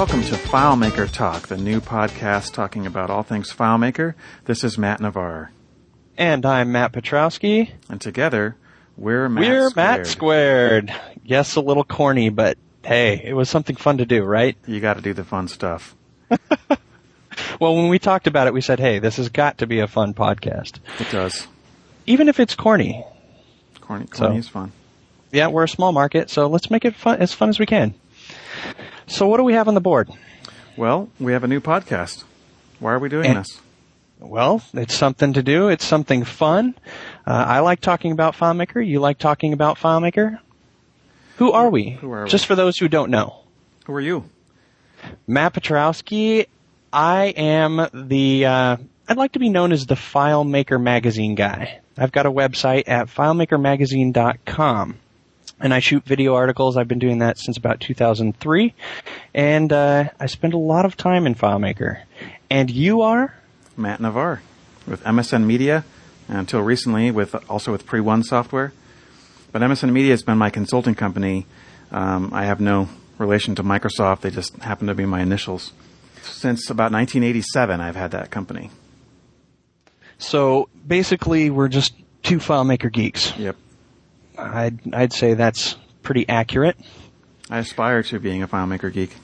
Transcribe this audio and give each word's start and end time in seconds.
Welcome 0.00 0.22
to 0.24 0.34
FileMaker 0.34 1.12
Talk, 1.12 1.48
the 1.48 1.58
new 1.58 1.78
podcast 1.82 2.54
talking 2.54 2.86
about 2.86 3.10
all 3.10 3.22
things 3.22 3.52
FileMaker. 3.52 4.14
This 4.46 4.64
is 4.64 4.78
Matt 4.78 4.98
Navarre. 4.98 5.52
And 6.16 6.46
I'm 6.46 6.72
Matt 6.72 6.92
Petrowsky. 6.92 7.72
And 7.90 8.00
together, 8.00 8.56
we're 8.96 9.28
Matt 9.28 9.42
We're 9.42 9.68
Squared. 9.68 9.76
Matt 9.76 10.06
Squared. 10.06 10.94
Yes, 11.22 11.54
a 11.56 11.60
little 11.60 11.84
corny, 11.84 12.30
but 12.30 12.56
hey, 12.82 13.20
it 13.22 13.34
was 13.34 13.50
something 13.50 13.76
fun 13.76 13.98
to 13.98 14.06
do, 14.06 14.22
right? 14.24 14.56
You 14.66 14.80
gotta 14.80 15.02
do 15.02 15.12
the 15.12 15.24
fun 15.24 15.48
stuff. 15.48 15.94
Well, 17.60 17.76
when 17.76 17.88
we 17.88 17.98
talked 17.98 18.26
about 18.26 18.46
it, 18.46 18.54
we 18.54 18.60
said, 18.62 18.80
hey, 18.80 18.98
this 19.00 19.16
has 19.18 19.28
got 19.28 19.58
to 19.58 19.66
be 19.66 19.80
a 19.80 19.86
fun 19.86 20.14
podcast. 20.14 20.78
It 20.98 21.10
does. 21.10 21.46
Even 22.06 22.28
if 22.30 22.40
it's 22.40 22.54
corny. 22.54 23.04
Corny, 23.82 24.06
corny 24.06 24.34
So- 24.34 24.38
is 24.38 24.48
fun. 24.48 24.72
Yeah, 25.30 25.48
we're 25.48 25.64
a 25.64 25.68
small 25.68 25.92
market, 25.92 26.28
so 26.30 26.46
let's 26.48 26.70
make 26.70 26.84
it 26.84 26.96
fun, 26.96 27.18
as 27.20 27.32
fun 27.34 27.50
as 27.50 27.58
we 27.58 27.66
can. 27.66 27.94
So 29.06 29.26
what 29.26 29.38
do 29.38 29.44
we 29.44 29.54
have 29.54 29.68
on 29.68 29.74
the 29.74 29.80
board? 29.80 30.08
Well, 30.76 31.08
we 31.18 31.32
have 31.32 31.44
a 31.44 31.48
new 31.48 31.60
podcast. 31.60 32.24
Why 32.78 32.92
are 32.92 32.98
we 32.98 33.08
doing 33.08 33.26
And- 33.26 33.38
this? 33.38 33.60
Well, 34.22 34.62
it's 34.74 34.94
something 34.94 35.32
to 35.32 35.42
do. 35.42 35.68
It's 35.68 35.84
something 35.84 36.24
fun. 36.24 36.74
Uh, 37.26 37.30
I 37.32 37.60
like 37.60 37.80
talking 37.80 38.12
about 38.12 38.36
FileMaker. 38.36 38.86
You 38.86 39.00
like 39.00 39.16
talking 39.18 39.54
about 39.54 39.78
FileMaker. 39.78 40.38
Who 41.38 41.52
are 41.52 41.70
we? 41.70 41.90
Who 41.90 42.12
are 42.12 42.24
we? 42.24 42.28
Just 42.30 42.44
for 42.44 42.54
those 42.54 42.76
who 42.76 42.86
don't 42.86 43.10
know. 43.10 43.36
Who 43.86 43.94
are 43.94 44.00
you? 44.00 44.24
Matt 45.26 45.54
Petrowsky. 45.54 46.46
I 46.92 47.26
am 47.28 47.88
the, 47.94 48.44
uh, 48.44 48.76
I'd 49.08 49.16
like 49.16 49.32
to 49.32 49.38
be 49.38 49.48
known 49.48 49.72
as 49.72 49.86
the 49.86 49.94
FileMaker 49.94 50.78
Magazine 50.78 51.34
guy. 51.34 51.80
I've 51.96 52.12
got 52.12 52.26
a 52.26 52.30
website 52.30 52.88
at 52.88 53.06
filemakermagazine.com. 53.08 54.98
And 55.60 55.74
I 55.74 55.80
shoot 55.80 56.04
video 56.04 56.34
articles. 56.34 56.76
I've 56.76 56.88
been 56.88 56.98
doing 56.98 57.18
that 57.18 57.38
since 57.38 57.56
about 57.56 57.80
2003. 57.80 58.74
And, 59.34 59.72
uh, 59.72 60.08
I 60.18 60.26
spend 60.26 60.54
a 60.54 60.58
lot 60.58 60.84
of 60.86 60.96
time 60.96 61.26
in 61.26 61.34
FileMaker. 61.34 62.02
And 62.48 62.70
you 62.70 63.02
are? 63.02 63.34
Matt 63.76 64.00
Navarre 64.00 64.42
with 64.86 65.02
MSN 65.04 65.44
Media, 65.44 65.84
and 66.28 66.38
until 66.38 66.60
recently 66.60 67.10
with 67.10 67.34
also 67.48 67.72
with 67.72 67.86
Pre 67.86 68.00
One 68.00 68.22
Software. 68.22 68.72
But 69.52 69.62
MSN 69.62 69.92
Media 69.92 70.12
has 70.12 70.22
been 70.22 70.38
my 70.38 70.50
consulting 70.50 70.94
company. 70.94 71.46
Um, 71.90 72.30
I 72.32 72.44
have 72.44 72.60
no 72.60 72.88
relation 73.18 73.54
to 73.56 73.62
Microsoft; 73.62 74.20
they 74.20 74.30
just 74.30 74.56
happen 74.58 74.86
to 74.88 74.94
be 74.94 75.06
my 75.06 75.20
initials. 75.20 75.72
Since 76.22 76.68
about 76.70 76.92
1987, 76.92 77.80
I've 77.80 77.96
had 77.96 78.10
that 78.10 78.30
company. 78.30 78.70
So 80.18 80.68
basically 80.86 81.48
we're 81.48 81.68
just 81.68 81.94
two 82.22 82.38
FileMaker 82.38 82.92
geeks. 82.92 83.36
Yep. 83.38 83.56
I'd, 84.40 84.94
I'd 84.94 85.12
say 85.12 85.34
that's 85.34 85.76
pretty 86.02 86.28
accurate. 86.28 86.76
I 87.48 87.58
aspire 87.58 88.02
to 88.04 88.18
being 88.18 88.42
a 88.42 88.48
FileMaker 88.48 88.92
geek. 88.92 89.14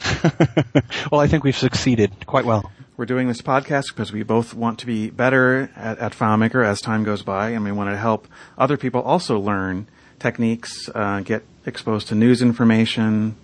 well, 1.10 1.20
I 1.20 1.26
think 1.26 1.44
we've 1.44 1.56
succeeded 1.56 2.26
quite 2.26 2.44
well. 2.44 2.70
We're 2.96 3.06
doing 3.06 3.28
this 3.28 3.42
podcast 3.42 3.88
because 3.88 4.12
we 4.12 4.22
both 4.22 4.54
want 4.54 4.78
to 4.78 4.86
be 4.86 5.10
better 5.10 5.70
at, 5.76 5.98
at 5.98 6.12
FileMaker 6.12 6.64
as 6.64 6.80
time 6.80 7.04
goes 7.04 7.22
by, 7.22 7.50
and 7.50 7.64
we 7.64 7.72
want 7.72 7.90
to 7.90 7.96
help 7.96 8.26
other 8.56 8.76
people 8.76 9.02
also 9.02 9.38
learn 9.38 9.86
techniques, 10.18 10.88
uh, 10.94 11.20
get 11.20 11.44
exposed 11.66 12.08
to 12.08 12.14
news 12.14 12.40
information, 12.40 13.36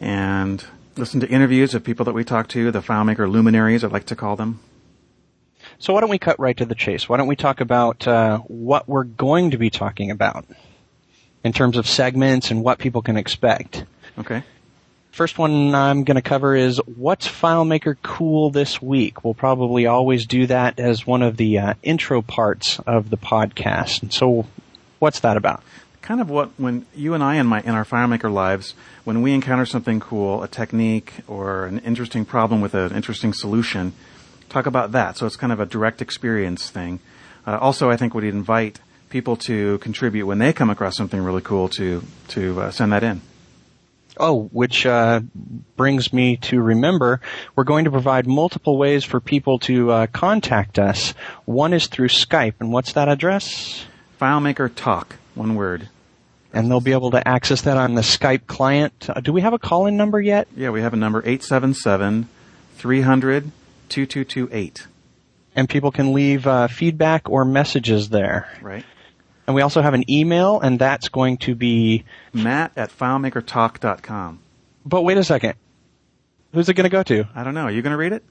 and 0.00 0.64
listen 0.96 1.20
to 1.20 1.28
interviews 1.28 1.74
of 1.74 1.82
people 1.82 2.04
that 2.04 2.12
we 2.12 2.24
talk 2.24 2.48
to, 2.48 2.70
the 2.70 2.80
FileMaker 2.80 3.30
luminaries, 3.30 3.84
I'd 3.84 3.92
like 3.92 4.06
to 4.06 4.16
call 4.16 4.36
them. 4.36 4.60
So 5.80 5.94
why 5.94 6.00
don't 6.00 6.10
we 6.10 6.18
cut 6.18 6.38
right 6.38 6.56
to 6.58 6.66
the 6.66 6.74
chase? 6.74 7.08
Why 7.08 7.16
don't 7.16 7.26
we 7.26 7.36
talk 7.36 7.62
about 7.62 8.06
uh, 8.06 8.40
what 8.40 8.86
we're 8.86 9.04
going 9.04 9.52
to 9.52 9.56
be 9.56 9.70
talking 9.70 10.10
about 10.10 10.44
in 11.42 11.54
terms 11.54 11.78
of 11.78 11.86
segments 11.86 12.50
and 12.50 12.62
what 12.62 12.78
people 12.78 13.00
can 13.00 13.16
expect? 13.16 13.86
Okay. 14.18 14.42
First 15.10 15.38
one 15.38 15.74
I'm 15.74 16.04
going 16.04 16.16
to 16.16 16.22
cover 16.22 16.54
is 16.54 16.82
what's 16.84 17.26
FileMaker 17.26 17.96
cool 18.02 18.50
this 18.50 18.82
week. 18.82 19.24
We'll 19.24 19.32
probably 19.32 19.86
always 19.86 20.26
do 20.26 20.46
that 20.48 20.78
as 20.78 21.06
one 21.06 21.22
of 21.22 21.38
the 21.38 21.58
uh, 21.58 21.74
intro 21.82 22.20
parts 22.20 22.78
of 22.80 23.08
the 23.08 23.16
podcast. 23.16 24.02
And 24.02 24.12
so, 24.12 24.44
what's 24.98 25.20
that 25.20 25.38
about? 25.38 25.62
Kind 26.02 26.20
of 26.20 26.28
what 26.28 26.50
when 26.58 26.84
you 26.94 27.14
and 27.14 27.24
I 27.24 27.36
in 27.36 27.46
my 27.46 27.62
in 27.62 27.70
our 27.70 27.86
FileMaker 27.86 28.30
lives, 28.30 28.74
when 29.04 29.22
we 29.22 29.32
encounter 29.32 29.64
something 29.64 29.98
cool, 29.98 30.42
a 30.42 30.48
technique 30.48 31.14
or 31.26 31.64
an 31.64 31.78
interesting 31.78 32.26
problem 32.26 32.60
with 32.60 32.74
an 32.74 32.94
interesting 32.94 33.32
solution, 33.32 33.94
talk 34.50 34.66
about 34.66 34.92
that. 34.92 35.16
So 35.16 35.26
it's 35.26 35.36
kind 35.36 35.52
of 35.52 35.60
a 35.60 35.66
direct 35.66 36.02
experience 36.02 36.68
thing. 36.68 37.00
Uh, 37.46 37.58
also, 37.58 37.90
I 37.90 37.96
think 37.96 38.14
we'd 38.14 38.24
invite 38.24 38.80
people 39.08 39.36
to 39.36 39.78
contribute 39.78 40.26
when 40.26 40.38
they 40.38 40.52
come 40.52 40.70
across 40.70 40.96
something 40.96 41.20
really 41.20 41.42
cool 41.42 41.68
to 41.70 42.02
to 42.28 42.60
uh, 42.60 42.70
send 42.70 42.92
that 42.92 43.02
in. 43.02 43.22
Oh, 44.18 44.48
which 44.52 44.84
uh, 44.84 45.20
brings 45.76 46.12
me 46.12 46.36
to 46.36 46.60
remember, 46.60 47.20
we're 47.56 47.64
going 47.64 47.86
to 47.86 47.90
provide 47.90 48.26
multiple 48.26 48.76
ways 48.76 49.02
for 49.02 49.18
people 49.18 49.58
to 49.60 49.90
uh, 49.90 50.06
contact 50.08 50.78
us. 50.78 51.14
One 51.46 51.72
is 51.72 51.86
through 51.86 52.08
Skype, 52.08 52.54
and 52.60 52.70
what's 52.70 52.92
that 52.94 53.08
address? 53.08 53.86
FileMaker 54.20 54.74
Talk, 54.74 55.16
one 55.34 55.54
word. 55.54 55.88
And 56.52 56.68
they'll 56.68 56.80
be 56.80 56.92
able 56.92 57.12
to 57.12 57.26
access 57.26 57.62
that 57.62 57.78
on 57.78 57.94
the 57.94 58.02
Skype 58.02 58.46
client. 58.46 59.08
Uh, 59.08 59.20
do 59.20 59.32
we 59.32 59.40
have 59.40 59.54
a 59.54 59.58
call-in 59.58 59.96
number 59.96 60.20
yet? 60.20 60.48
Yeah, 60.54 60.70
we 60.70 60.82
have 60.82 60.92
a 60.92 60.98
number 60.98 61.20
877 61.20 62.28
300 62.76 63.52
2228. 63.90 64.86
And 65.56 65.68
people 65.68 65.90
can 65.90 66.12
leave 66.12 66.46
uh, 66.46 66.68
feedback 66.68 67.28
or 67.28 67.44
messages 67.44 68.08
there. 68.08 68.48
Right. 68.62 68.84
And 69.46 69.54
we 69.54 69.62
also 69.62 69.82
have 69.82 69.94
an 69.94 70.08
email, 70.08 70.60
and 70.60 70.78
that's 70.78 71.08
going 71.08 71.38
to 71.38 71.54
be. 71.54 72.04
Matt 72.32 72.72
at 72.76 72.90
FileMakerTalk.com. 72.96 74.38
But 74.86 75.02
wait 75.02 75.18
a 75.18 75.24
second. 75.24 75.54
Who's 76.52 76.68
it 76.68 76.74
going 76.74 76.84
to 76.84 76.90
go 76.90 77.02
to? 77.02 77.28
I 77.34 77.44
don't 77.44 77.54
know. 77.54 77.64
Are 77.64 77.70
you 77.70 77.82
going 77.82 77.92
to 77.92 77.96
read 77.96 78.12
it? 78.12 78.24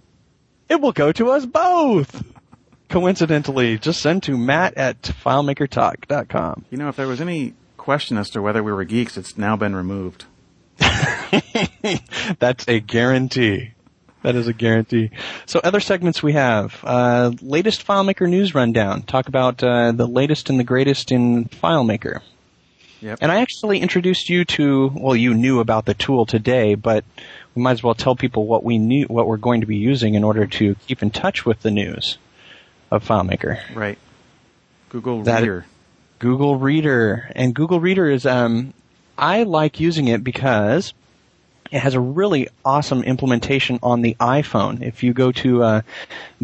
It 0.70 0.80
will 0.80 0.92
go 0.92 1.12
to 1.12 1.31
us 1.31 1.46
both. 1.46 2.24
Coincidentally, 2.90 3.78
just 3.78 4.02
send 4.02 4.24
to 4.24 4.38
Matt 4.38 4.76
at 4.76 5.02
FileMakerTalk.com. 5.02 6.66
You 6.70 6.78
know, 6.78 6.90
if 6.90 6.96
there 6.96 7.08
was 7.08 7.22
any 7.22 7.53
question 7.78 8.18
as 8.18 8.30
to 8.31 8.41
whether 8.41 8.64
we 8.64 8.72
were 8.72 8.84
geeks, 8.84 9.18
it's 9.18 9.38
now 9.38 9.56
been 9.56 9.76
removed. 9.76 10.26
That's 12.40 12.68
a 12.68 12.80
guarantee. 12.80 13.72
That 14.22 14.35
is 14.35 14.47
a 14.47 14.53
guarantee. 14.53 15.12
So 15.46 15.62
other 15.63 15.80
segments 15.80 16.22
we 16.22 16.34
have, 16.34 16.80
uh, 16.84 17.31
latest 17.41 17.88
FileMaker 17.88 18.30
news 18.30 18.53
rundown. 18.53 19.03
Talk 19.03 19.28
about, 19.28 19.63
uh, 19.63 19.94
the 19.94 20.07
latest 20.07 20.50
and 20.50 20.59
the 20.59 20.63
greatest 20.66 21.12
in 21.12 21.46
FileMaker. 21.46 22.22
Yep. 23.02 23.19
And 23.22 23.31
I 23.31 23.40
actually 23.40 23.79
introduced 23.79 24.29
you 24.29 24.44
to, 24.44 24.91
well, 24.94 25.16
you 25.16 25.34
knew 25.34 25.62
about 25.62 25.85
the 25.85 25.94
tool 25.94 26.25
today, 26.25 26.75
but 26.75 27.06
we 27.56 27.62
might 27.62 27.72
as 27.72 27.84
well 27.84 27.96
tell 27.96 28.16
people 28.16 28.46
what 28.46 28.63
we 28.63 28.78
knew, 28.78 29.06
what 29.06 29.25
we're 29.25 29.38
going 29.38 29.62
to 29.62 29.68
be 29.68 29.78
using 29.78 30.16
in 30.16 30.25
order 30.25 30.46
to 30.46 30.75
keep 30.88 31.02
in 31.02 31.12
touch 31.12 31.46
with 31.46 31.62
the 31.62 31.72
news 31.72 32.18
of 32.91 33.08
FileMaker. 33.08 33.58
Right. 33.74 33.97
Google 34.90 35.24
That- 35.24 35.40
Reader. 35.41 35.66
Google 36.19 36.58
Reader. 36.58 37.31
And 37.38 37.56
Google 37.56 37.79
Reader 37.79 38.09
is, 38.09 38.25
um, 38.25 38.74
I 39.18 39.44
like 39.44 39.79
using 39.79 40.09
it 40.09 40.22
because 40.25 40.94
it 41.72 41.80
has 41.80 41.94
a 41.94 42.00
really 42.00 42.50
awesome 42.66 43.03
implementation 43.03 43.80
on 43.84 44.02
the 44.02 44.16
iPhone. 44.19 44.81
If 44.81 45.03
you 45.03 45.13
go 45.13 45.31
to 45.34 45.63
uh, 45.63 45.81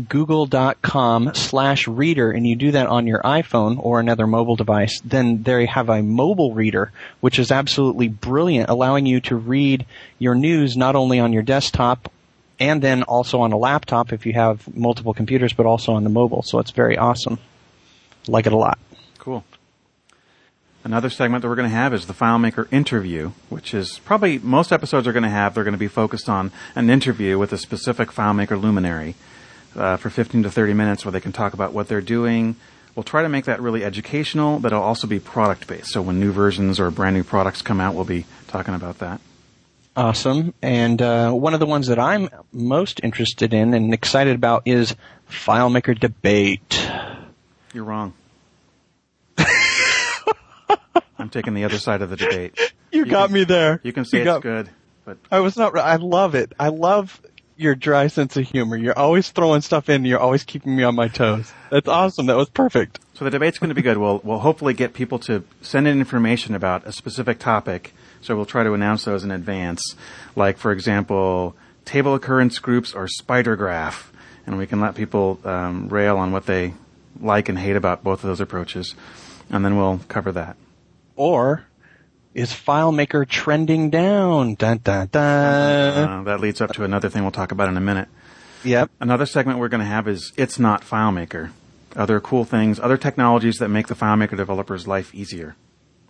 google.com 0.08 1.34
slash 1.34 1.88
reader 1.88 2.32
and 2.32 2.46
you 2.46 2.56
do 2.56 2.72
that 2.72 2.88
on 2.88 3.08
your 3.08 3.22
iPhone 3.22 3.84
or 3.84 4.00
another 4.00 4.28
mobile 4.28 4.56
device, 4.56 5.02
then 5.04 5.44
they 5.44 5.66
have 5.66 5.90
a 5.90 6.04
mobile 6.04 6.54
reader, 6.54 6.92
which 7.22 7.40
is 7.40 7.52
absolutely 7.52 8.08
brilliant, 8.08 8.70
allowing 8.70 9.06
you 9.06 9.20
to 9.22 9.36
read 9.36 9.86
your 10.20 10.36
news 10.36 10.78
not 10.78 10.96
only 10.96 11.20
on 11.20 11.34
your 11.34 11.44
desktop 11.44 12.12
and 12.60 12.82
then 12.82 13.04
also 13.04 13.42
on 13.42 13.52
a 13.52 13.58
laptop 13.58 14.14
if 14.14 14.26
you 14.26 14.34
have 14.34 14.74
multiple 14.76 15.14
computers, 15.14 15.54
but 15.54 15.66
also 15.66 15.94
on 15.94 16.04
the 16.04 16.10
mobile. 16.10 16.44
So 16.44 16.60
it's 16.60 16.72
very 16.72 16.98
awesome. 16.98 17.40
Like 18.28 18.46
it 18.46 18.54
a 18.54 18.58
lot. 18.58 18.80
Cool. 19.18 19.44
Another 20.86 21.10
segment 21.10 21.42
that 21.42 21.48
we're 21.48 21.56
going 21.56 21.68
to 21.68 21.76
have 21.76 21.96
is 21.96 22.06
the 22.06 22.14
FileMaker 22.14 22.72
interview, 22.72 23.32
which 23.50 23.74
is 23.74 23.98
probably 24.06 24.38
most 24.38 24.72
episodes 24.72 25.08
are 25.08 25.14
going 25.14 25.24
to 25.24 25.30
have. 25.30 25.56
They're 25.56 25.64
going 25.64 25.74
to 25.74 25.80
be 25.80 25.88
focused 25.88 26.30
on 26.30 26.52
an 26.76 26.92
interview 26.92 27.40
with 27.40 27.52
a 27.52 27.58
specific 27.58 28.10
FileMaker 28.10 28.62
luminary 28.62 29.16
uh, 29.76 29.98
for 29.98 30.12
15 30.12 30.44
to 30.44 30.52
30 30.52 30.76
minutes, 30.76 31.04
where 31.04 31.12
they 31.12 31.20
can 31.20 31.32
talk 31.32 31.56
about 31.56 31.74
what 31.74 31.88
they're 31.88 32.02
doing. 32.02 32.56
We'll 32.94 33.02
try 33.02 33.24
to 33.24 33.30
make 33.30 33.46
that 33.46 33.64
really 33.64 33.84
educational, 33.84 34.60
but 34.60 34.74
it'll 34.74 34.84
also 34.84 35.08
be 35.08 35.20
product 35.20 35.66
based. 35.66 35.88
So 35.88 36.04
when 36.04 36.20
new 36.20 36.32
versions 36.32 36.80
or 36.80 36.92
brand 36.92 37.16
new 37.16 37.24
products 37.24 37.64
come 37.64 37.82
out, 37.82 37.96
we'll 37.96 38.06
be 38.06 38.28
talking 38.48 38.76
about 38.76 39.00
that. 39.00 39.20
Awesome. 39.96 40.54
And 40.62 41.02
uh, 41.02 41.32
one 41.32 41.56
of 41.56 41.60
the 41.60 41.66
ones 41.66 41.88
that 41.88 41.98
I'm 41.98 42.30
most 42.54 43.00
interested 43.04 43.56
in 43.56 43.74
and 43.74 43.92
excited 43.92 44.36
about 44.36 44.68
is 44.68 44.96
FileMaker 45.32 46.00
Debate. 46.00 46.88
You're 47.74 47.86
wrong. 47.86 48.14
I'm 51.18 51.30
taking 51.30 51.54
the 51.54 51.64
other 51.64 51.78
side 51.78 52.02
of 52.02 52.10
the 52.10 52.16
debate. 52.18 52.74
You, 52.92 53.06
got 53.06 53.26
can- 53.28 53.34
me 53.34 53.44
there. 53.44 53.82
You 53.84 53.92
can 53.92 54.06
say 54.06 54.20
You 54.20 54.24
it's 54.24 54.28
got- 54.36 54.42
good, 54.42 54.70
but 55.04 55.18
I 55.30 55.42
was 55.42 55.58
not. 55.58 55.78
I 55.78 55.98
love 55.98 56.34
it. 56.34 56.54
I 56.58 56.70
love 56.70 57.20
your 57.58 57.76
dry 57.76 58.08
sense 58.08 58.38
of 58.38 58.48
humor. 58.48 58.78
You're 58.78 58.98
always 58.98 59.30
throwing 59.32 59.60
stuff 59.60 59.90
in. 59.90 60.06
You're 60.06 60.20
always 60.20 60.46
keeping 60.46 60.74
me 60.78 60.84
on 60.84 60.96
my 60.96 61.10
toes. 61.10 61.52
That's 61.70 61.90
awesome. 61.90 62.28
That 62.28 62.38
was 62.38 62.48
perfect. 62.48 63.00
So 63.16 63.26
the 63.26 63.32
debate's 63.32 63.60
going 63.60 63.68
to 63.70 63.76
be 63.76 63.82
good. 63.82 63.98
We'll, 63.98 64.22
we'll 64.24 64.40
hopefully 64.40 64.74
get 64.74 64.94
people 64.94 65.20
to 65.20 65.44
send 65.62 65.90
in 65.90 66.00
information 66.00 66.56
about 66.56 66.86
a 66.88 66.94
specific 66.94 67.38
topic 67.40 67.94
So 68.22 68.36
we'll 68.38 68.46
try 68.46 68.64
to 68.64 68.74
announce 68.74 69.04
those 69.04 69.24
in 69.26 69.32
advance. 69.32 69.96
Like, 70.38 70.58
for 70.58 70.72
example, 70.72 71.56
table 71.84 72.14
occurrence 72.16 72.60
groups 72.60 72.94
or 72.94 73.08
spider 73.10 73.58
graph. 73.58 74.12
And 74.48 74.58
we 74.58 74.68
can 74.68 74.80
let 74.80 74.96
people 74.96 75.40
um, 75.44 75.90
rail 75.90 76.18
on 76.18 76.32
what 76.32 76.46
they 76.46 76.74
like 77.20 77.50
and 77.50 77.60
hate 77.60 77.76
about 77.76 78.04
both 78.06 78.24
of 78.24 78.28
those 78.30 78.40
approaches. 78.42 78.96
And 79.50 79.66
then 79.66 79.76
we'll 79.76 80.00
cover 80.08 80.32
that. 80.34 80.56
Or 81.16 81.66
is 82.34 82.52
FileMaker 82.52 83.28
trending 83.28 83.90
down? 83.90 84.56
Dun, 84.56 84.80
dun, 84.84 85.08
dun. 85.08 86.10
Uh, 86.10 86.24
that 86.24 86.40
leads 86.40 86.62
up 86.62 86.74
to 86.74 86.84
another 86.84 87.10
thing 87.10 87.22
we'll 87.22 87.32
talk 87.32 87.52
about 87.52 87.70
in 87.70 87.78
a 87.78 87.82
minute. 87.82 88.10
Yep. 88.64 88.92
Another 89.00 89.26
segment 89.26 89.60
we're 89.60 89.70
going 89.70 89.80
to 89.80 89.86
have 89.86 90.08
is 90.08 90.34
It's 90.36 90.60
Not 90.60 90.82
FileMaker. 90.82 91.52
Other 91.96 92.20
cool 92.20 92.44
things, 92.44 92.80
other 92.80 92.98
technologies 92.98 93.58
that 93.60 93.70
make 93.70 93.88
the 93.88 93.96
FileMaker 93.96 94.36
developer's 94.36 94.86
life 94.86 95.16
easier. 95.16 95.56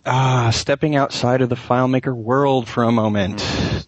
Ah, 0.04 0.50
stepping 0.50 0.96
outside 0.96 1.42
of 1.42 1.48
the 1.48 1.54
FileMaker 1.54 2.14
world 2.14 2.68
for 2.68 2.82
a 2.82 2.90
moment. 2.90 3.86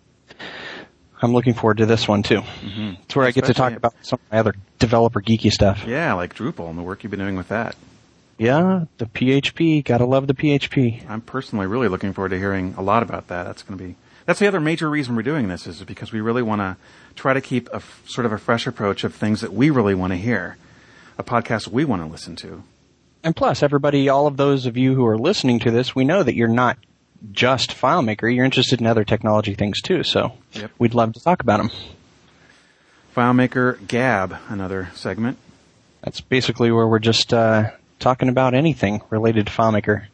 I'm 1.21 1.33
looking 1.33 1.55
forward 1.55 1.79
to 1.79 1.87
this 1.87 2.07
one 2.07 2.23
too. 2.23 2.43
Mm-hmm. 2.43 3.03
It's 3.03 3.17
where 3.17 3.27
I 3.27 3.33
get 3.33 3.47
to 3.47 3.55
talk 3.55 3.73
about 3.73 3.95
some 4.03 4.21
of 4.25 4.33
my 4.33 4.39
other 4.39 4.55
developer 4.79 5.21
geeky 5.21 5.51
stuff. 5.51 5.85
Yeah, 5.87 6.13
like 6.13 6.35
Drupal 6.35 6.71
and 6.71 6.79
the 6.79 6.83
work 6.83 7.03
you've 7.03 7.11
been 7.11 7.19
doing 7.19 7.37
with 7.37 7.49
that. 7.49 7.75
Yeah, 8.39 8.85
the 8.99 9.07
PHP. 9.07 9.85
Gotta 9.85 10.05
love 10.07 10.27
the 10.29 10.35
PHP. 10.35 11.09
I'm 11.11 11.21
personally 11.21 11.67
really 11.67 11.89
looking 11.89 12.13
forward 12.13 12.29
to 12.31 12.39
hearing 12.39 12.75
a 12.79 12.83
lot 12.83 13.03
about 13.03 13.27
that. 13.29 13.45
That's 13.45 13.63
going 13.63 13.77
to 13.79 13.85
be 13.85 13.97
that's 14.27 14.39
the 14.41 14.47
other 14.47 14.61
major 14.61 14.89
reason 14.91 15.17
we're 15.17 15.23
doing 15.23 15.49
this 15.49 15.67
is 15.67 15.83
because 15.85 16.13
we 16.13 16.21
really 16.21 16.43
want 16.43 16.61
to 16.61 16.77
try 17.17 17.33
to 17.33 17.41
keep 17.41 17.69
a 17.71 17.77
f- 17.77 18.03
sort 18.07 18.27
of 18.27 18.33
a 18.33 18.39
fresh 18.39 18.67
approach 18.67 19.03
of 19.03 19.15
things 19.15 19.41
that 19.41 19.53
we 19.55 19.71
really 19.71 19.95
want 19.95 20.13
to 20.13 20.17
hear, 20.19 20.57
a 21.17 21.25
podcast 21.25 21.69
we 21.69 21.85
want 21.85 22.03
to 22.03 22.07
listen 22.07 22.37
to. 22.37 22.63
And 23.25 23.35
plus, 23.35 23.63
everybody, 23.63 24.09
all 24.09 24.27
of 24.27 24.37
those 24.37 24.67
of 24.67 24.77
you 24.77 24.95
who 24.95 25.05
are 25.07 25.17
listening 25.19 25.59
to 25.61 25.71
this, 25.71 25.95
we 25.97 26.05
know 26.05 26.23
that 26.23 26.35
you're 26.35 26.47
not 26.47 26.77
just 27.33 27.71
FileMaker. 27.71 28.33
You're 28.33 28.45
interested 28.45 28.81
in 28.81 28.87
other 28.87 29.03
technology 29.03 29.55
things 29.55 29.81
too. 29.81 30.05
So 30.05 30.35
Yep. 30.53 30.71
we'd 30.79 30.95
love 30.95 31.15
to 31.15 31.21
talk 31.21 31.41
about 31.43 31.57
them. 31.59 31.71
FileMaker 33.17 33.85
Gab, 33.89 34.37
another 34.49 34.91
segment. 34.95 35.39
That's 36.03 36.21
basically 36.21 36.71
where 36.71 36.87
we're 36.87 36.99
just 37.01 37.35
uh, 37.35 37.71
talking 37.99 38.29
about 38.29 38.55
anything 38.55 39.03
related 39.11 39.47
to 39.47 39.53
FileMaker. 39.53 40.07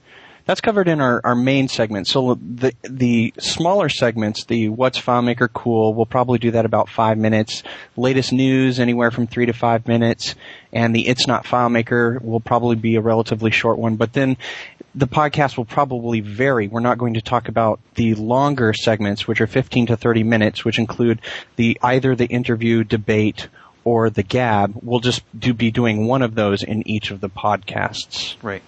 That's 0.47 0.61
covered 0.61 0.89
in 0.89 1.01
our, 1.01 1.23
our 1.25 1.35
main 1.35 1.69
segment. 1.69 2.07
So 2.07 2.35
the 2.35 2.75
the 2.83 3.33
smaller 3.39 3.89
segments, 3.89 4.45
the 4.45 4.69
What's 4.69 5.01
FileMaker 5.01 5.49
Cool, 5.51 5.95
we'll 5.95 6.05
probably 6.05 6.39
do 6.39 6.51
that 6.51 6.67
about 6.67 6.91
five 6.91 7.17
minutes. 7.17 7.63
Latest 7.97 8.31
news, 8.31 8.79
anywhere 8.79 9.11
from 9.11 9.27
three 9.27 9.47
to 9.47 9.55
five 9.55 9.89
minutes. 9.89 10.35
And 10.71 10.95
the 10.95 11.09
It's 11.09 11.27
Not 11.27 11.45
FileMaker 11.45 12.21
will 12.21 12.41
probably 12.41 12.77
be 12.77 12.97
a 12.97 13.01
relatively 13.01 13.53
short 13.53 13.79
one. 13.79 13.97
But 13.97 14.13
then 14.13 14.37
the 14.95 15.09
podcast 15.09 15.57
will 15.57 15.65
probably 15.65 16.21
vary. 16.21 16.69
We're 16.69 16.81
not 16.81 16.99
going 16.99 17.15
to 17.15 17.23
talk 17.23 17.49
about 17.49 17.81
the 17.95 18.15
longer 18.15 18.75
segments, 18.75 19.27
which 19.27 19.41
are 19.41 19.47
15 19.47 19.87
to 19.87 19.97
30 19.97 20.25
minutes, 20.25 20.65
which 20.65 20.79
include 20.79 21.21
the 21.57 21.79
either 21.83 22.15
the 22.15 22.27
interview, 22.27 22.85
debate, 22.85 23.49
or 23.85 24.11
the 24.11 24.23
gab. 24.23 24.75
We'll 24.83 25.01
just 25.01 25.23
do 25.39 25.53
be 25.55 25.71
doing 25.71 26.07
one 26.07 26.23
of 26.23 26.35
those 26.35 26.63
in 26.63 26.87
each 26.89 27.11
of 27.11 27.21
the 27.21 27.29
podcasts. 27.29 28.37
Right. 28.43 28.63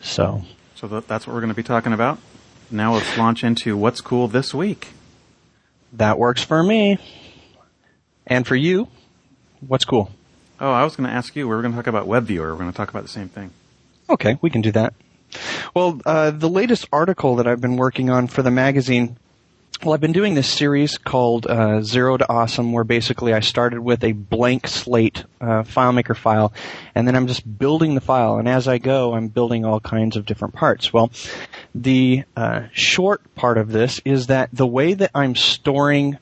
So 0.00 0.44
So 0.76 0.86
that, 0.88 1.08
that's 1.08 1.26
what 1.26 1.34
we're 1.34 1.40
going 1.40 1.50
to 1.50 1.56
be 1.56 1.62
talking 1.62 1.92
about. 1.92 2.18
Now 2.70 2.94
let's 2.94 3.18
launch 3.18 3.44
into 3.44 3.76
what's 3.76 4.00
cool 4.00 4.28
this 4.28 4.54
week. 4.54 4.88
that 5.92 6.18
works 6.18 6.42
for 6.42 6.62
me. 6.62 6.98
And 8.26 8.46
for 8.46 8.56
you, 8.56 8.88
what's 9.60 9.84
cool? 9.84 10.10
Oh, 10.60 10.70
I 10.70 10.84
was 10.84 10.94
going 10.96 11.08
to 11.08 11.14
ask 11.14 11.34
you. 11.34 11.48
We 11.48 11.54
were 11.54 11.60
going 11.60 11.72
to 11.72 11.76
talk 11.76 11.88
about 11.88 12.06
WebViewer. 12.06 12.50
We're 12.52 12.54
going 12.56 12.70
to 12.70 12.76
talk 12.76 12.88
about 12.88 13.02
the 13.02 13.08
same 13.08 13.28
thing. 13.28 13.50
Okay, 14.08 14.38
we 14.40 14.48
can 14.48 14.60
do 14.60 14.70
that. 14.72 14.94
Well, 15.74 16.00
uh, 16.06 16.30
the 16.30 16.48
latest 16.48 16.86
article 16.92 17.36
that 17.36 17.46
I've 17.46 17.60
been 17.60 17.76
working 17.76 18.10
on 18.10 18.28
for 18.28 18.42
the 18.42 18.50
magazine, 18.50 19.16
well, 19.84 19.94
I've 19.94 20.00
been 20.00 20.12
doing 20.12 20.34
this 20.34 20.48
series 20.48 20.96
called 20.96 21.46
uh, 21.46 21.82
Zero 21.82 22.16
to 22.16 22.28
Awesome, 22.28 22.72
where 22.72 22.84
basically 22.84 23.34
I 23.34 23.40
started 23.40 23.80
with 23.80 24.04
a 24.04 24.12
blank 24.12 24.68
slate 24.68 25.24
uh, 25.40 25.64
FileMaker 25.64 26.16
file, 26.16 26.52
and 26.94 27.06
then 27.06 27.16
I'm 27.16 27.26
just 27.26 27.58
building 27.58 27.96
the 27.96 28.00
file, 28.00 28.36
and 28.36 28.48
as 28.48 28.68
I 28.68 28.78
go, 28.78 29.14
I'm 29.14 29.26
building 29.26 29.64
all 29.64 29.80
kinds 29.80 30.16
of 30.16 30.24
different 30.24 30.54
parts. 30.54 30.92
Well, 30.92 31.10
the 31.74 32.22
uh, 32.36 32.68
short 32.72 33.34
part 33.34 33.58
of 33.58 33.72
this 33.72 34.00
is 34.04 34.28
that 34.28 34.50
the 34.52 34.66
way 34.66 34.94
that 34.94 35.10
I'm 35.14 35.34
storing 35.34 36.18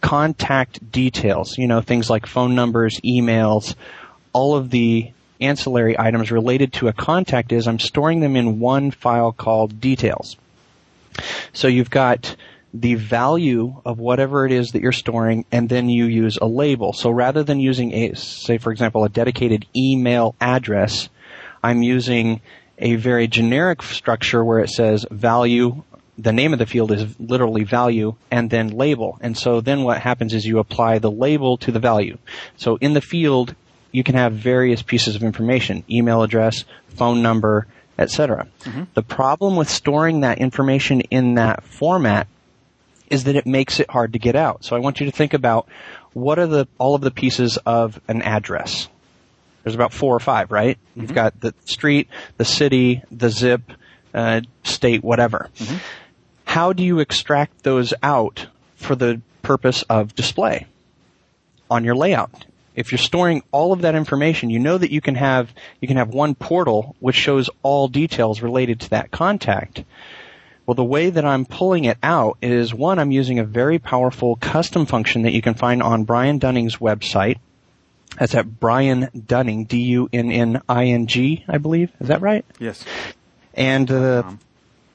contact 0.00 0.92
details, 0.92 1.58
you 1.58 1.66
know, 1.66 1.80
things 1.80 2.08
like 2.08 2.26
phone 2.26 2.54
numbers, 2.54 3.00
emails, 3.00 3.74
all 4.32 4.54
of 4.54 4.70
the 4.70 5.10
ancillary 5.40 5.98
items 5.98 6.30
related 6.30 6.72
to 6.74 6.86
a 6.86 6.92
contact 6.92 7.50
is 7.50 7.66
I'm 7.66 7.80
storing 7.80 8.20
them 8.20 8.36
in 8.36 8.60
one 8.60 8.92
file 8.92 9.32
called 9.32 9.80
details. 9.80 10.36
So 11.52 11.66
you've 11.68 11.90
got 11.90 12.36
the 12.74 12.94
value 12.94 13.80
of 13.84 13.98
whatever 13.98 14.46
it 14.46 14.52
is 14.52 14.72
that 14.72 14.82
you're 14.82 14.92
storing 14.92 15.44
and 15.52 15.68
then 15.68 15.88
you 15.88 16.06
use 16.06 16.38
a 16.40 16.46
label. 16.46 16.92
So 16.92 17.10
rather 17.10 17.42
than 17.42 17.60
using 17.60 17.92
a, 17.92 18.14
say 18.14 18.58
for 18.58 18.72
example, 18.72 19.04
a 19.04 19.08
dedicated 19.08 19.66
email 19.76 20.34
address, 20.40 21.08
I'm 21.62 21.82
using 21.82 22.40
a 22.78 22.96
very 22.96 23.28
generic 23.28 23.82
structure 23.82 24.42
where 24.44 24.58
it 24.58 24.70
says 24.70 25.06
value, 25.10 25.82
the 26.18 26.32
name 26.32 26.52
of 26.52 26.58
the 26.58 26.66
field 26.66 26.92
is 26.92 27.18
literally 27.20 27.64
value, 27.64 28.16
and 28.30 28.48
then 28.50 28.68
label. 28.68 29.18
And 29.20 29.36
so 29.36 29.60
then 29.60 29.82
what 29.82 30.00
happens 30.00 30.34
is 30.34 30.46
you 30.46 30.58
apply 30.58 30.98
the 30.98 31.10
label 31.10 31.58
to 31.58 31.72
the 31.72 31.78
value. 31.78 32.18
So 32.56 32.76
in 32.76 32.94
the 32.94 33.00
field, 33.00 33.54
you 33.92 34.02
can 34.02 34.14
have 34.14 34.32
various 34.32 34.82
pieces 34.82 35.14
of 35.14 35.22
information, 35.22 35.84
email 35.90 36.22
address, 36.22 36.64
phone 36.88 37.22
number, 37.22 37.66
etc. 37.98 38.48
Mm-hmm. 38.62 38.84
The 38.94 39.02
problem 39.02 39.56
with 39.56 39.68
storing 39.68 40.20
that 40.20 40.38
information 40.38 41.02
in 41.02 41.34
that 41.34 41.62
format 41.62 42.26
is 43.12 43.24
that 43.24 43.36
it 43.36 43.46
makes 43.46 43.78
it 43.78 43.90
hard 43.90 44.14
to 44.14 44.18
get 44.18 44.34
out. 44.34 44.64
So 44.64 44.74
I 44.74 44.78
want 44.78 44.98
you 44.98 45.06
to 45.06 45.12
think 45.12 45.34
about 45.34 45.68
what 46.14 46.38
are 46.38 46.46
the 46.46 46.66
all 46.78 46.94
of 46.94 47.02
the 47.02 47.10
pieces 47.10 47.58
of 47.58 48.00
an 48.08 48.22
address. 48.22 48.88
There's 49.62 49.74
about 49.74 49.92
four 49.92 50.16
or 50.16 50.20
five, 50.20 50.50
right? 50.50 50.78
You've 50.96 51.14
got 51.14 51.38
the 51.38 51.54
street, 51.66 52.08
the 52.38 52.44
city, 52.44 53.02
the 53.12 53.28
zip, 53.30 53.60
uh, 54.14 54.40
state, 54.64 55.04
whatever. 55.04 55.50
How 56.44 56.72
do 56.72 56.82
you 56.82 56.98
extract 56.98 57.62
those 57.62 57.94
out 58.02 58.46
for 58.76 58.96
the 58.96 59.20
purpose 59.42 59.82
of 59.82 60.14
display 60.14 60.66
on 61.70 61.84
your 61.84 61.94
layout? 61.94 62.46
If 62.74 62.90
you're 62.90 62.98
storing 62.98 63.42
all 63.52 63.72
of 63.74 63.82
that 63.82 63.94
information, 63.94 64.48
you 64.48 64.58
know 64.58 64.78
that 64.78 64.90
you 64.90 65.02
can 65.02 65.16
have 65.16 65.52
you 65.80 65.86
can 65.86 65.98
have 65.98 66.08
one 66.08 66.34
portal 66.34 66.96
which 67.00 67.16
shows 67.16 67.50
all 67.62 67.88
details 67.88 68.40
related 68.40 68.80
to 68.80 68.90
that 68.90 69.10
contact. 69.10 69.84
Well, 70.66 70.74
the 70.74 70.84
way 70.84 71.10
that 71.10 71.24
I'm 71.24 71.44
pulling 71.44 71.84
it 71.84 71.98
out 72.02 72.38
is 72.40 72.72
one, 72.72 72.98
I'm 72.98 73.10
using 73.10 73.38
a 73.38 73.44
very 73.44 73.78
powerful 73.78 74.36
custom 74.36 74.86
function 74.86 75.22
that 75.22 75.32
you 75.32 75.42
can 75.42 75.54
find 75.54 75.82
on 75.82 76.04
Brian 76.04 76.38
Dunning's 76.38 76.76
website. 76.76 77.38
That's 78.18 78.34
at 78.34 78.60
Brian 78.60 79.08
Dunning, 79.26 79.64
D-U-N-N-I-N-G, 79.64 81.44
I 81.48 81.58
believe. 81.58 81.90
Is 82.00 82.08
that 82.08 82.20
right? 82.20 82.44
Yes. 82.58 82.84
And 83.54 83.90
uh, 83.90 84.22
Um, 84.26 84.38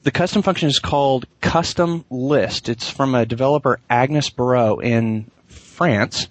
the 0.04 0.10
custom 0.10 0.42
function 0.42 0.68
is 0.68 0.78
called 0.78 1.26
Custom 1.40 2.04
List. 2.10 2.68
It's 2.68 2.88
from 2.88 3.14
a 3.14 3.26
developer, 3.26 3.80
Agnes 3.90 4.30
Barouh, 4.30 4.82
in 4.82 5.30
France. 5.48 6.28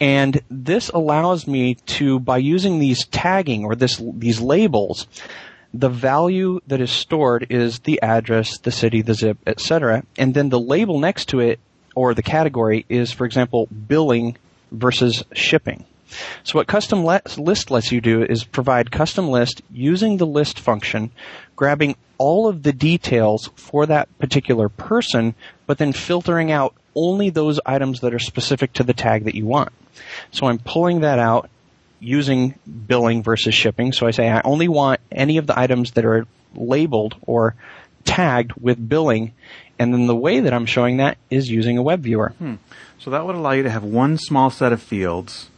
And 0.00 0.42
this 0.50 0.88
allows 0.90 1.46
me 1.46 1.76
to, 1.86 2.18
by 2.18 2.38
using 2.38 2.78
these 2.80 3.06
tagging 3.06 3.64
or 3.64 3.74
this, 3.76 4.02
these 4.14 4.40
labels, 4.40 5.06
the 5.74 5.88
value 5.88 6.60
that 6.68 6.80
is 6.80 6.90
stored 6.90 7.48
is 7.50 7.80
the 7.80 8.00
address, 8.00 8.58
the 8.58 8.70
city, 8.70 9.02
the 9.02 9.14
zip, 9.14 9.38
etc. 9.44 10.04
And 10.16 10.32
then 10.32 10.48
the 10.48 10.60
label 10.60 11.00
next 11.00 11.26
to 11.30 11.40
it, 11.40 11.58
or 11.96 12.14
the 12.14 12.22
category, 12.22 12.86
is, 12.88 13.10
for 13.10 13.26
example, 13.26 13.66
billing 13.66 14.36
versus 14.70 15.24
shipping. 15.32 15.84
So 16.44 16.58
what 16.60 16.68
custom 16.68 17.02
list 17.02 17.70
lets 17.72 17.90
you 17.90 18.00
do 18.00 18.22
is 18.22 18.44
provide 18.44 18.92
custom 18.92 19.28
list 19.28 19.62
using 19.72 20.16
the 20.16 20.26
list 20.26 20.60
function, 20.60 21.10
grabbing 21.56 21.96
all 22.18 22.46
of 22.46 22.62
the 22.62 22.72
details 22.72 23.50
for 23.56 23.84
that 23.86 24.16
particular 24.20 24.68
person, 24.68 25.34
but 25.66 25.78
then 25.78 25.92
filtering 25.92 26.52
out 26.52 26.72
only 26.94 27.30
those 27.30 27.58
items 27.66 28.00
that 28.00 28.14
are 28.14 28.20
specific 28.20 28.72
to 28.74 28.84
the 28.84 28.94
tag 28.94 29.24
that 29.24 29.34
you 29.34 29.44
want. 29.44 29.72
So 30.30 30.46
I'm 30.46 30.60
pulling 30.60 31.00
that 31.00 31.18
out 31.18 31.50
using 32.04 32.54
billing 32.86 33.22
versus 33.22 33.54
shipping. 33.54 33.92
So 33.92 34.06
I 34.06 34.10
say 34.10 34.28
I 34.28 34.40
only 34.44 34.68
want 34.68 35.00
any 35.10 35.38
of 35.38 35.46
the 35.46 35.58
items 35.58 35.92
that 35.92 36.04
are 36.04 36.26
labeled 36.54 37.16
or 37.22 37.54
tagged 38.04 38.52
with 38.60 38.88
billing. 38.88 39.32
And 39.78 39.92
then 39.92 40.06
the 40.06 40.14
way 40.14 40.40
that 40.40 40.52
I'm 40.52 40.66
showing 40.66 40.98
that 40.98 41.18
is 41.30 41.50
using 41.50 41.78
a 41.78 41.82
web 41.82 42.02
viewer. 42.02 42.30
Hmm. 42.38 42.54
So 42.98 43.10
that 43.10 43.26
would 43.26 43.34
allow 43.34 43.52
you 43.52 43.62
to 43.64 43.70
have 43.70 43.82
one 43.82 44.18
small 44.18 44.50
set 44.50 44.72
of 44.72 44.80
fields 44.80 45.50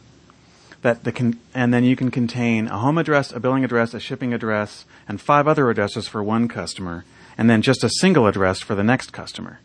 that 0.81 1.03
the 1.03 1.11
con- 1.11 1.39
and 1.53 1.73
then 1.73 1.83
you 1.83 1.95
can 1.95 2.11
contain 2.11 2.67
a 2.67 2.77
home 2.77 2.97
address, 2.97 3.31
a 3.31 3.39
billing 3.39 3.63
address, 3.63 3.93
a 3.93 3.99
shipping 3.99 4.33
address, 4.33 4.85
and 5.07 5.19
five 5.19 5.47
other 5.47 5.69
addresses 5.69 6.07
for 6.07 6.23
one 6.23 6.47
customer, 6.47 7.03
and 7.37 7.49
then 7.49 7.61
just 7.61 7.83
a 7.83 7.89
single 7.89 8.27
address 8.27 8.61
for 8.61 8.75
the 8.75 8.83
next 8.83 9.11
customer. 9.11 9.59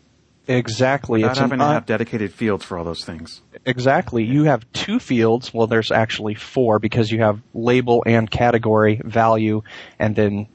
Exactly. 0.47 1.21
Without 1.21 1.31
It's 1.31 1.39
having 1.39 1.59
to 1.59 1.65
un- 1.65 1.73
have 1.73 1.85
dedicated 1.85 2.33
fields 2.33 2.65
for 2.65 2.77
all 2.77 2.83
those 2.83 3.03
things. 3.05 3.41
Exactly. 3.65 4.23
You 4.23 4.43
have 4.45 4.65
two 4.73 4.99
fields. 4.99 5.53
Well, 5.53 5.67
there's 5.67 5.91
actually 5.91 6.35
four 6.35 6.79
because 6.79 7.11
you 7.11 7.19
have 7.21 7.41
label 7.53 8.03
and 8.05 8.29
category, 8.29 8.99
value, 9.03 9.63
and 9.99 10.15
then 10.15 10.47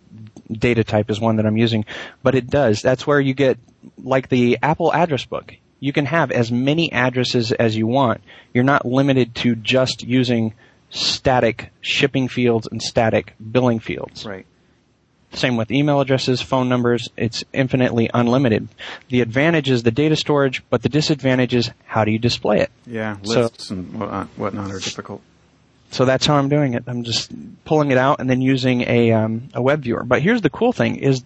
data 0.51 0.85
type 0.85 1.11
is 1.11 1.21
one 1.21 1.37
that 1.37 1.47
I'm 1.47 1.57
using, 1.57 1.85
but 2.23 2.35
it 2.35 2.49
does. 2.49 2.83
That's 2.83 3.07
where 3.07 3.21
you 3.21 3.35
get 3.35 3.59
like 3.97 4.29
the 4.29 4.59
Apple 4.63 4.93
address 4.93 5.25
book. 5.25 5.55
You 5.81 5.93
can 5.93 6.07
have 6.07 6.31
as 6.33 6.51
many 6.51 6.93
addresses 6.93 7.53
as 7.53 7.77
you 7.77 7.87
want. 7.87 8.23
You're 8.53 8.65
not 8.65 8.85
limited 8.85 9.35
to 9.37 9.55
just 9.55 10.03
using 10.03 10.55
static 10.91 11.71
shipping 11.81 12.29
fields 12.29 12.67
and 12.71 12.83
static 12.83 13.35
billing 13.39 13.79
fields. 13.79 14.27
Right. 14.27 14.47
Same 15.33 15.57
with 15.57 15.71
email 15.71 16.01
addresses, 16.01 16.41
phone 16.41 16.69
numbers. 16.69 17.09
It's 17.17 17.45
infinitely 17.53 18.11
unlimited. 18.13 18.69
The 19.09 19.21
advantage 19.21 19.71
is 19.71 19.83
the 19.83 19.91
data 19.91 20.17
storage, 20.17 20.63
but 20.71 20.83
the 20.83 20.89
disadvantage 20.89 21.55
is 21.55 21.71
how 21.85 22.05
do 22.05 22.11
you 22.11 22.19
display 22.19 22.61
it? 22.61 22.71
Yeah, 22.87 23.17
So- 23.23 23.43
lists 23.43 23.71
and 23.71 23.93
whatnot, 24.01 24.29
whatnot 24.37 24.71
are 24.71 24.79
difficult. 24.81 25.23
So 25.91 26.05
that's 26.05 26.27
how 26.27 26.35
I'm 26.37 26.49
doing 26.49 26.75
it. 26.75 26.85
I'm 26.87 27.03
just 27.03 27.31
pulling 27.65 27.91
it 27.91 27.99
out 27.99 28.21
and 28.21 28.29
then 28.29 28.43
using 28.43 28.83
a 28.83 29.13
um, 29.13 29.49
a 29.55 29.63
web 29.63 29.83
viewer. 29.83 30.05
But 30.05 30.21
here's 30.21 30.43
the 30.43 30.51
cool 30.51 30.73
thing: 30.73 30.97
is 30.97 31.23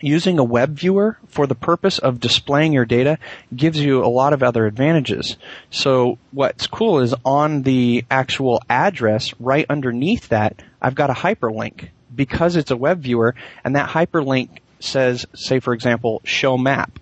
using 0.00 0.38
a 0.38 0.44
web 0.44 0.78
viewer 0.78 1.18
for 1.28 1.46
the 1.46 1.54
purpose 1.54 1.98
of 1.98 2.20
displaying 2.20 2.72
your 2.72 2.84
data 2.84 3.18
gives 3.54 3.80
you 3.80 4.04
a 4.04 4.06
lot 4.06 4.32
of 4.32 4.42
other 4.42 4.66
advantages. 4.66 5.36
So 5.70 6.18
what's 6.30 6.66
cool 6.66 7.00
is 7.00 7.14
on 7.24 7.62
the 7.62 8.04
actual 8.10 8.62
address, 8.68 9.34
right 9.40 9.66
underneath 9.68 10.28
that, 10.28 10.62
I've 10.80 10.94
got 10.94 11.10
a 11.10 11.14
hyperlink 11.14 11.88
because 12.14 12.56
it's 12.56 12.70
a 12.70 12.76
web 12.76 13.00
viewer, 13.00 13.34
and 13.64 13.76
that 13.76 13.88
hyperlink 13.88 14.58
says, 14.80 15.26
say 15.34 15.60
for 15.60 15.72
example, 15.72 16.20
show 16.24 16.56
map. 16.58 16.98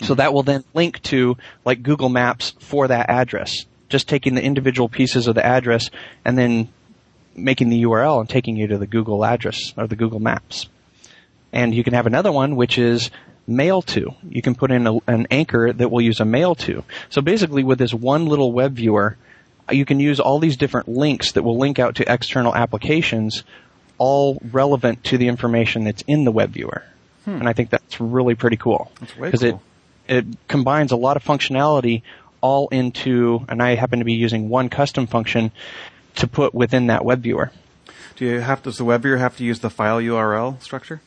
So 0.00 0.04
mm-hmm. 0.04 0.14
that 0.14 0.32
will 0.32 0.42
then 0.42 0.64
link 0.74 1.02
to 1.04 1.36
like 1.64 1.82
Google 1.82 2.08
Maps 2.08 2.54
for 2.60 2.88
that 2.88 3.10
address. 3.10 3.66
Just 3.88 4.08
taking 4.08 4.34
the 4.34 4.42
individual 4.42 4.88
pieces 4.88 5.26
of 5.26 5.34
the 5.34 5.44
address 5.44 5.90
and 6.24 6.36
then 6.36 6.68
making 7.34 7.68
the 7.68 7.82
URL 7.84 8.20
and 8.20 8.28
taking 8.28 8.56
you 8.56 8.66
to 8.68 8.78
the 8.78 8.86
Google 8.86 9.24
address 9.24 9.72
or 9.76 9.86
the 9.86 9.96
Google 9.96 10.20
Maps. 10.20 10.68
And 11.52 11.74
you 11.74 11.84
can 11.84 11.94
have 11.94 12.06
another 12.06 12.32
one 12.32 12.56
which 12.56 12.78
is 12.78 13.10
mail 13.46 13.82
to. 13.82 14.14
You 14.28 14.42
can 14.42 14.54
put 14.54 14.70
in 14.70 14.86
a, 14.86 14.98
an 15.06 15.28
anchor 15.30 15.72
that 15.72 15.90
will 15.90 16.00
use 16.00 16.20
a 16.20 16.24
mail 16.24 16.54
to. 16.56 16.84
So 17.08 17.22
basically 17.22 17.62
with 17.62 17.78
this 17.78 17.94
one 17.94 18.26
little 18.26 18.52
web 18.52 18.74
viewer, 18.74 19.16
you 19.70 19.84
can 19.84 20.00
use 20.00 20.20
all 20.20 20.38
these 20.38 20.56
different 20.56 20.88
links 20.88 21.32
that 21.32 21.42
will 21.42 21.58
link 21.58 21.78
out 21.78 21.96
to 21.96 22.12
external 22.12 22.54
applications 22.54 23.44
all 23.98 24.38
relevant 24.52 25.04
to 25.04 25.18
the 25.18 25.28
information 25.28 25.84
that's 25.84 26.02
in 26.06 26.24
the 26.24 26.32
web 26.32 26.50
viewer. 26.50 26.84
And 27.26 27.48
I 27.48 27.54
think 27.54 27.70
that's 27.70 28.00
really 28.00 28.36
pretty 28.36 28.56
cool. 28.56 28.92
That's 29.00 29.16
way 29.16 29.28
Because 29.28 29.40
cool. 29.40 29.60
it, 30.06 30.16
it 30.30 30.36
combines 30.46 30.92
a 30.92 30.96
lot 30.96 31.16
of 31.16 31.24
functionality 31.24 32.02
all 32.40 32.68
into, 32.68 33.44
and 33.48 33.60
I 33.60 33.74
happen 33.74 33.98
to 33.98 34.04
be 34.04 34.12
using 34.12 34.48
one 34.48 34.68
custom 34.68 35.08
function 35.08 35.50
to 36.16 36.28
put 36.28 36.54
within 36.54 36.86
that 36.86 37.04
web 37.04 37.22
viewer. 37.22 37.50
Do 38.14 38.26
you 38.26 38.40
have 38.40 38.62
does 38.62 38.78
the 38.78 38.84
web 38.84 39.02
viewer 39.02 39.16
have 39.16 39.36
to 39.38 39.44
use 39.44 39.58
the 39.58 39.70
file 39.70 39.98
URL 39.98 40.62
structure? 40.62 41.00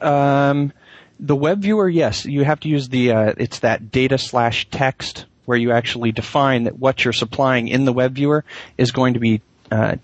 Um, 0.00 0.72
the 1.18 1.36
web 1.36 1.62
viewer, 1.62 1.88
yes, 1.88 2.24
you 2.24 2.44
have 2.44 2.60
to 2.60 2.68
use 2.68 2.88
the, 2.88 3.10
uh, 3.12 3.32
it's 3.36 3.58
that 3.60 3.90
data 3.90 4.18
slash 4.18 4.68
text 4.70 5.26
where 5.46 5.58
you 5.58 5.72
actually 5.72 6.12
define 6.12 6.64
that 6.64 6.78
what 6.78 7.04
you're 7.04 7.12
supplying 7.12 7.66
in 7.66 7.84
the 7.84 7.92
web 7.92 8.14
viewer 8.14 8.44
is 8.78 8.92
going 8.92 9.14
to 9.14 9.20
be, 9.20 9.40
uh, 9.70 9.96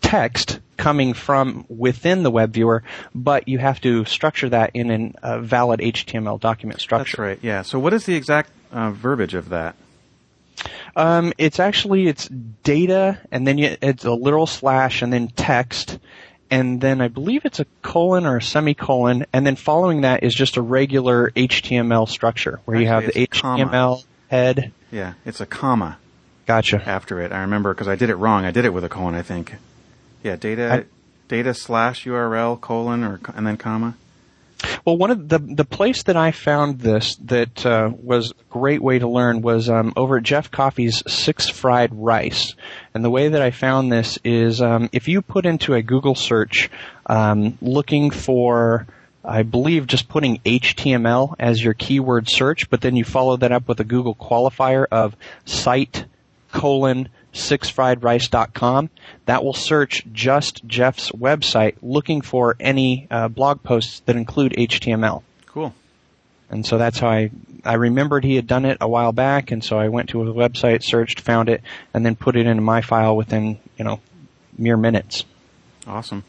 text 0.00 0.60
coming 0.76 1.14
from 1.14 1.64
within 1.68 2.22
the 2.22 2.30
web 2.30 2.52
viewer, 2.52 2.82
but 3.14 3.48
you 3.48 3.58
have 3.58 3.80
to 3.82 4.04
structure 4.04 4.48
that 4.48 4.70
in 4.74 4.90
an, 4.90 5.14
a 5.22 5.40
valid 5.40 5.80
HTML 5.80 6.40
document 6.40 6.80
structure. 6.80 7.16
That's 7.16 7.18
right. 7.18 7.38
Yeah. 7.42 7.62
So 7.62 7.78
what 7.78 7.92
is 7.92 8.06
the 8.06 8.14
exact 8.14 8.50
uh, 8.72 8.90
verbiage 8.90 9.34
of 9.34 9.50
that? 9.50 9.76
Um, 10.96 11.32
it's 11.38 11.58
actually 11.58 12.06
it's 12.06 12.28
data, 12.28 13.18
and 13.30 13.46
then 13.46 13.58
you, 13.58 13.76
it's 13.82 14.04
a 14.04 14.12
literal 14.12 14.46
slash, 14.46 15.02
and 15.02 15.12
then 15.12 15.28
text, 15.28 15.98
and 16.50 16.80
then 16.80 17.00
I 17.00 17.08
believe 17.08 17.44
it's 17.44 17.60
a 17.60 17.66
colon 17.82 18.26
or 18.26 18.36
a 18.36 18.42
semicolon, 18.42 19.26
and 19.32 19.46
then 19.46 19.56
following 19.56 20.02
that 20.02 20.22
is 20.22 20.34
just 20.34 20.56
a 20.56 20.62
regular 20.62 21.30
HTML 21.30 22.08
structure 22.08 22.60
where 22.64 22.78
you 22.78 22.86
have 22.86 23.06
the 23.06 23.22
it's 23.22 23.40
comma. 23.40 23.64
HTML 23.64 24.04
head. 24.28 24.72
Yeah, 24.90 25.14
it's 25.24 25.40
a 25.40 25.46
comma 25.46 25.98
Gotcha. 26.46 26.82
after 26.86 27.20
it. 27.20 27.32
I 27.32 27.40
remember 27.40 27.74
because 27.74 27.88
I 27.88 27.96
did 27.96 28.10
it 28.10 28.16
wrong. 28.16 28.44
I 28.44 28.50
did 28.50 28.64
it 28.64 28.72
with 28.72 28.84
a 28.84 28.88
colon, 28.88 29.14
I 29.14 29.22
think. 29.22 29.54
Yeah, 30.24 30.36
data 30.36 30.72
I- 30.72 30.84
data 31.28 31.54
slash 31.54 32.04
URL 32.04 32.60
colon 32.60 33.04
or 33.04 33.20
and 33.34 33.46
then 33.46 33.56
comma. 33.56 33.94
Well, 34.84 34.96
one 34.96 35.10
of 35.10 35.28
the 35.28 35.38
the 35.38 35.64
place 35.64 36.02
that 36.04 36.16
I 36.16 36.30
found 36.32 36.80
this 36.80 37.16
that 37.16 37.64
uh, 37.66 37.90
was 38.02 38.30
a 38.32 38.34
great 38.50 38.82
way 38.82 38.98
to 38.98 39.06
learn 39.06 39.42
was 39.42 39.68
um, 39.68 39.92
over 39.96 40.16
at 40.16 40.22
Geoff 40.22 40.50
Coffey's 40.50 41.02
Six 41.06 41.48
Fried 41.50 41.90
Rice, 41.92 42.54
and 42.94 43.04
the 43.04 43.10
way 43.10 43.28
that 43.28 43.42
I 43.42 43.50
found 43.50 43.92
this 43.92 44.18
is 44.24 44.62
um, 44.62 44.88
if 44.92 45.06
you 45.06 45.20
put 45.20 45.44
into 45.44 45.74
a 45.74 45.82
Google 45.82 46.14
search 46.14 46.70
um, 47.06 47.58
looking 47.60 48.10
for 48.10 48.86
I 49.22 49.42
believe 49.42 49.86
just 49.86 50.08
putting 50.08 50.38
HTML 50.40 51.34
as 51.38 51.62
your 51.62 51.74
keyword 51.74 52.28
search, 52.30 52.68
but 52.70 52.80
then 52.80 52.96
you 52.96 53.04
follow 53.04 53.36
that 53.38 53.52
up 53.52 53.68
with 53.68 53.80
a 53.80 53.84
Google 53.84 54.14
qualifier 54.14 54.86
of 54.90 55.16
site 55.44 56.06
colon 56.52 57.08
sixfriedrice.com. 57.34 58.90
That 59.26 59.44
will 59.44 59.52
search 59.52 60.04
just 60.12 60.66
Geoff's 60.66 61.10
website 61.12 61.76
looking 61.82 62.22
for 62.22 62.56
any 62.58 63.06
uh, 63.10 63.28
blog 63.28 63.62
posts 63.62 64.00
that 64.06 64.16
include 64.16 64.52
HTML. 64.52 65.22
Cool. 65.46 65.74
And 66.50 66.64
so 66.64 66.78
that's 66.78 66.98
how 66.98 67.08
I, 67.08 67.30
I 67.64 67.74
remembered 67.74 68.24
he 68.24 68.36
had 68.36 68.46
done 68.46 68.64
it 68.64 68.78
a 68.80 68.88
while 68.88 69.12
back, 69.12 69.50
and 69.50 69.62
so 69.64 69.78
I 69.78 69.88
went 69.88 70.10
to 70.10 70.24
his 70.24 70.34
website, 70.34 70.82
searched, 70.82 71.20
found 71.20 71.48
it, 71.48 71.62
and 71.92 72.04
then 72.04 72.16
put 72.16 72.36
it 72.36 72.46
into 72.46 72.62
my 72.62 72.80
file 72.80 73.16
within, 73.16 73.58
you 73.76 73.84
know, 73.84 74.00
mere 74.56 74.76
minutes. 74.76 75.24
Awesome. 75.86 76.24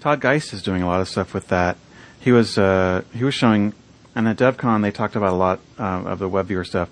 Todd 0.00 0.20
Geist 0.20 0.52
is 0.52 0.62
doing 0.62 0.82
a 0.82 0.86
lot 0.86 1.00
of 1.00 1.08
stuff 1.08 1.34
with 1.34 1.48
that. 1.48 1.76
He 2.20 2.32
was 2.32 2.58
uh, 2.58 3.02
he 3.14 3.24
was 3.24 3.34
showing, 3.34 3.72
and 4.14 4.28
at 4.28 4.36
DevCon 4.36 4.82
they 4.82 4.90
talked 4.90 5.16
about 5.16 5.32
a 5.32 5.36
lot 5.36 5.60
uh, 5.78 6.02
of 6.04 6.18
the 6.18 6.28
web 6.28 6.46
viewer 6.46 6.64
stuff. 6.64 6.90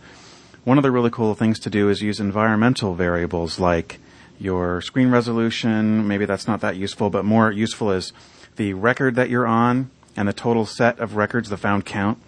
One 0.69 0.77
of 0.77 0.83
the 0.83 0.91
really 0.91 1.09
cool 1.09 1.35
things 1.35 1.59
to 1.61 1.71
do 1.71 1.89
is 1.89 2.03
use 2.03 2.21
environmental 2.21 2.95
variables 2.95 3.59
like 3.59 4.01
your 4.39 4.83
screen 4.83 5.11
resolution. 5.11 6.07
Maybe 6.07 6.27
that's 6.27 6.47
not 6.47 6.61
that 6.61 6.77
useful, 6.77 7.09
but 7.09 7.25
more 7.25 7.51
useful 7.51 7.91
is 7.91 8.13
the 8.57 8.75
record 8.75 9.15
that 9.15 9.31
you're 9.31 9.47
on 9.47 9.91
and 10.15 10.29
the 10.29 10.35
total 10.35 10.67
set 10.67 10.99
of 10.99 11.17
records, 11.17 11.49
the 11.49 11.57
found 11.57 11.87
count. 11.87 12.19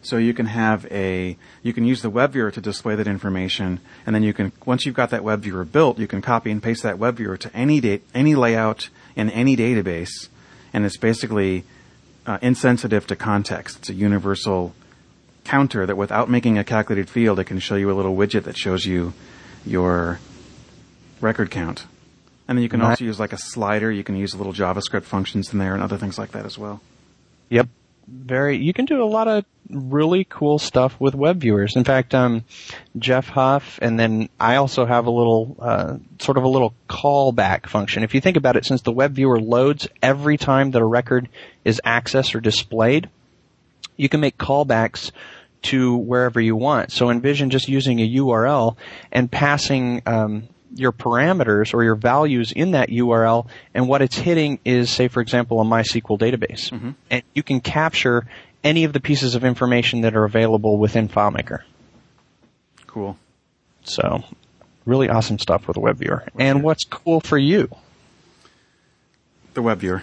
So 0.00 0.16
you 0.16 0.32
can 0.32 0.46
have 0.46 0.86
a, 0.90 1.36
you 1.62 1.74
can 1.74 1.84
use 1.84 2.00
the 2.00 2.08
web 2.08 2.32
viewer 2.32 2.50
to 2.50 2.62
display 2.62 2.94
that 2.94 3.06
information, 3.06 3.80
and 4.06 4.14
then 4.14 4.22
you 4.22 4.32
can, 4.32 4.52
once 4.64 4.86
you've 4.86 4.94
got 4.94 5.10
that 5.10 5.22
web 5.22 5.42
viewer 5.42 5.66
built, 5.66 5.98
you 5.98 6.06
can 6.06 6.22
copy 6.22 6.50
and 6.50 6.62
paste 6.62 6.82
that 6.82 6.98
web 6.98 7.18
viewer 7.18 7.36
to 7.36 7.54
any 7.54 7.78
date, 7.78 8.04
any 8.14 8.36
layout 8.36 8.88
in 9.16 9.28
any 9.28 9.54
database, 9.54 10.28
and 10.72 10.86
it's 10.86 10.96
basically 10.96 11.64
uh, 12.24 12.38
insensitive 12.40 13.06
to 13.06 13.14
context. 13.14 13.80
It's 13.80 13.90
a 13.90 13.94
universal 13.94 14.72
counter 15.48 15.86
that 15.86 15.96
without 15.96 16.28
making 16.28 16.58
a 16.58 16.64
calculated 16.64 17.08
field, 17.08 17.40
it 17.40 17.44
can 17.44 17.58
show 17.58 17.74
you 17.74 17.90
a 17.90 17.96
little 17.96 18.14
widget 18.14 18.44
that 18.44 18.56
shows 18.56 18.84
you 18.84 19.14
your 19.64 20.20
record 21.22 21.50
count. 21.50 21.86
And 22.46 22.56
then 22.56 22.62
you 22.62 22.68
can 22.68 22.82
also 22.82 23.04
use 23.04 23.18
like 23.18 23.32
a 23.32 23.38
slider. 23.38 23.90
You 23.90 24.04
can 24.04 24.16
use 24.16 24.34
little 24.34 24.52
JavaScript 24.52 25.04
functions 25.04 25.52
in 25.52 25.58
there 25.58 25.74
and 25.74 25.82
other 25.82 25.96
things 25.96 26.18
like 26.18 26.32
that 26.32 26.44
as 26.44 26.58
well. 26.58 26.80
Yep. 27.48 27.68
Very, 28.06 28.56
you 28.58 28.72
can 28.72 28.84
do 28.84 29.02
a 29.02 29.04
lot 29.04 29.28
of 29.28 29.44
really 29.70 30.24
cool 30.24 30.58
stuff 30.58 30.98
with 30.98 31.14
web 31.14 31.40
viewers. 31.40 31.76
In 31.76 31.84
fact, 31.84 32.14
um, 32.14 32.44
Jeff 32.98 33.28
Huff, 33.28 33.78
and 33.82 33.98
then 33.98 34.30
I 34.40 34.56
also 34.56 34.86
have 34.86 35.06
a 35.06 35.10
little, 35.10 35.56
uh, 35.60 35.96
sort 36.18 36.38
of 36.38 36.44
a 36.44 36.48
little 36.48 36.74
callback 36.88 37.68
function. 37.68 38.02
If 38.02 38.14
you 38.14 38.22
think 38.22 38.38
about 38.38 38.56
it, 38.56 38.64
since 38.64 38.80
the 38.80 38.92
web 38.92 39.12
viewer 39.12 39.40
loads 39.40 39.88
every 40.02 40.38
time 40.38 40.70
that 40.70 40.80
a 40.80 40.86
record 40.86 41.28
is 41.66 41.82
accessed 41.84 42.34
or 42.34 42.40
displayed, 42.40 43.10
you 43.98 44.08
can 44.08 44.20
make 44.20 44.38
callbacks 44.38 45.10
to 45.62 45.96
wherever 45.96 46.40
you 46.40 46.56
want. 46.56 46.92
So 46.92 47.10
envision 47.10 47.50
just 47.50 47.68
using 47.68 48.00
a 48.00 48.08
URL 48.16 48.76
and 49.10 49.30
passing 49.30 50.02
um, 50.06 50.48
your 50.74 50.92
parameters 50.92 51.74
or 51.74 51.82
your 51.82 51.94
values 51.94 52.52
in 52.52 52.72
that 52.72 52.88
URL, 52.90 53.46
and 53.74 53.88
what 53.88 54.02
it's 54.02 54.16
hitting 54.16 54.60
is, 54.64 54.90
say, 54.90 55.08
for 55.08 55.20
example, 55.20 55.60
a 55.60 55.64
MySQL 55.64 56.18
database. 56.18 56.72
And 57.10 57.22
you 57.34 57.42
can 57.42 57.60
capture 57.60 58.26
any 58.62 58.84
of 58.84 58.92
the 58.92 59.00
pieces 59.00 59.34
of 59.34 59.44
information 59.44 60.02
that 60.02 60.16
are 60.16 60.24
available 60.24 60.78
within 60.78 61.08
FileMaker. 61.08 61.62
Cool. 62.86 63.16
So, 63.84 64.24
really 64.84 65.08
awesome 65.08 65.38
stuff 65.38 65.68
with 65.68 65.76
a 65.76 65.80
web 65.80 65.98
viewer. 65.98 66.24
And 66.38 66.62
what's 66.62 66.84
cool 66.84 67.20
for 67.20 67.38
you? 67.38 67.68
The 69.54 69.62
web 69.62 69.78
viewer. 69.80 70.02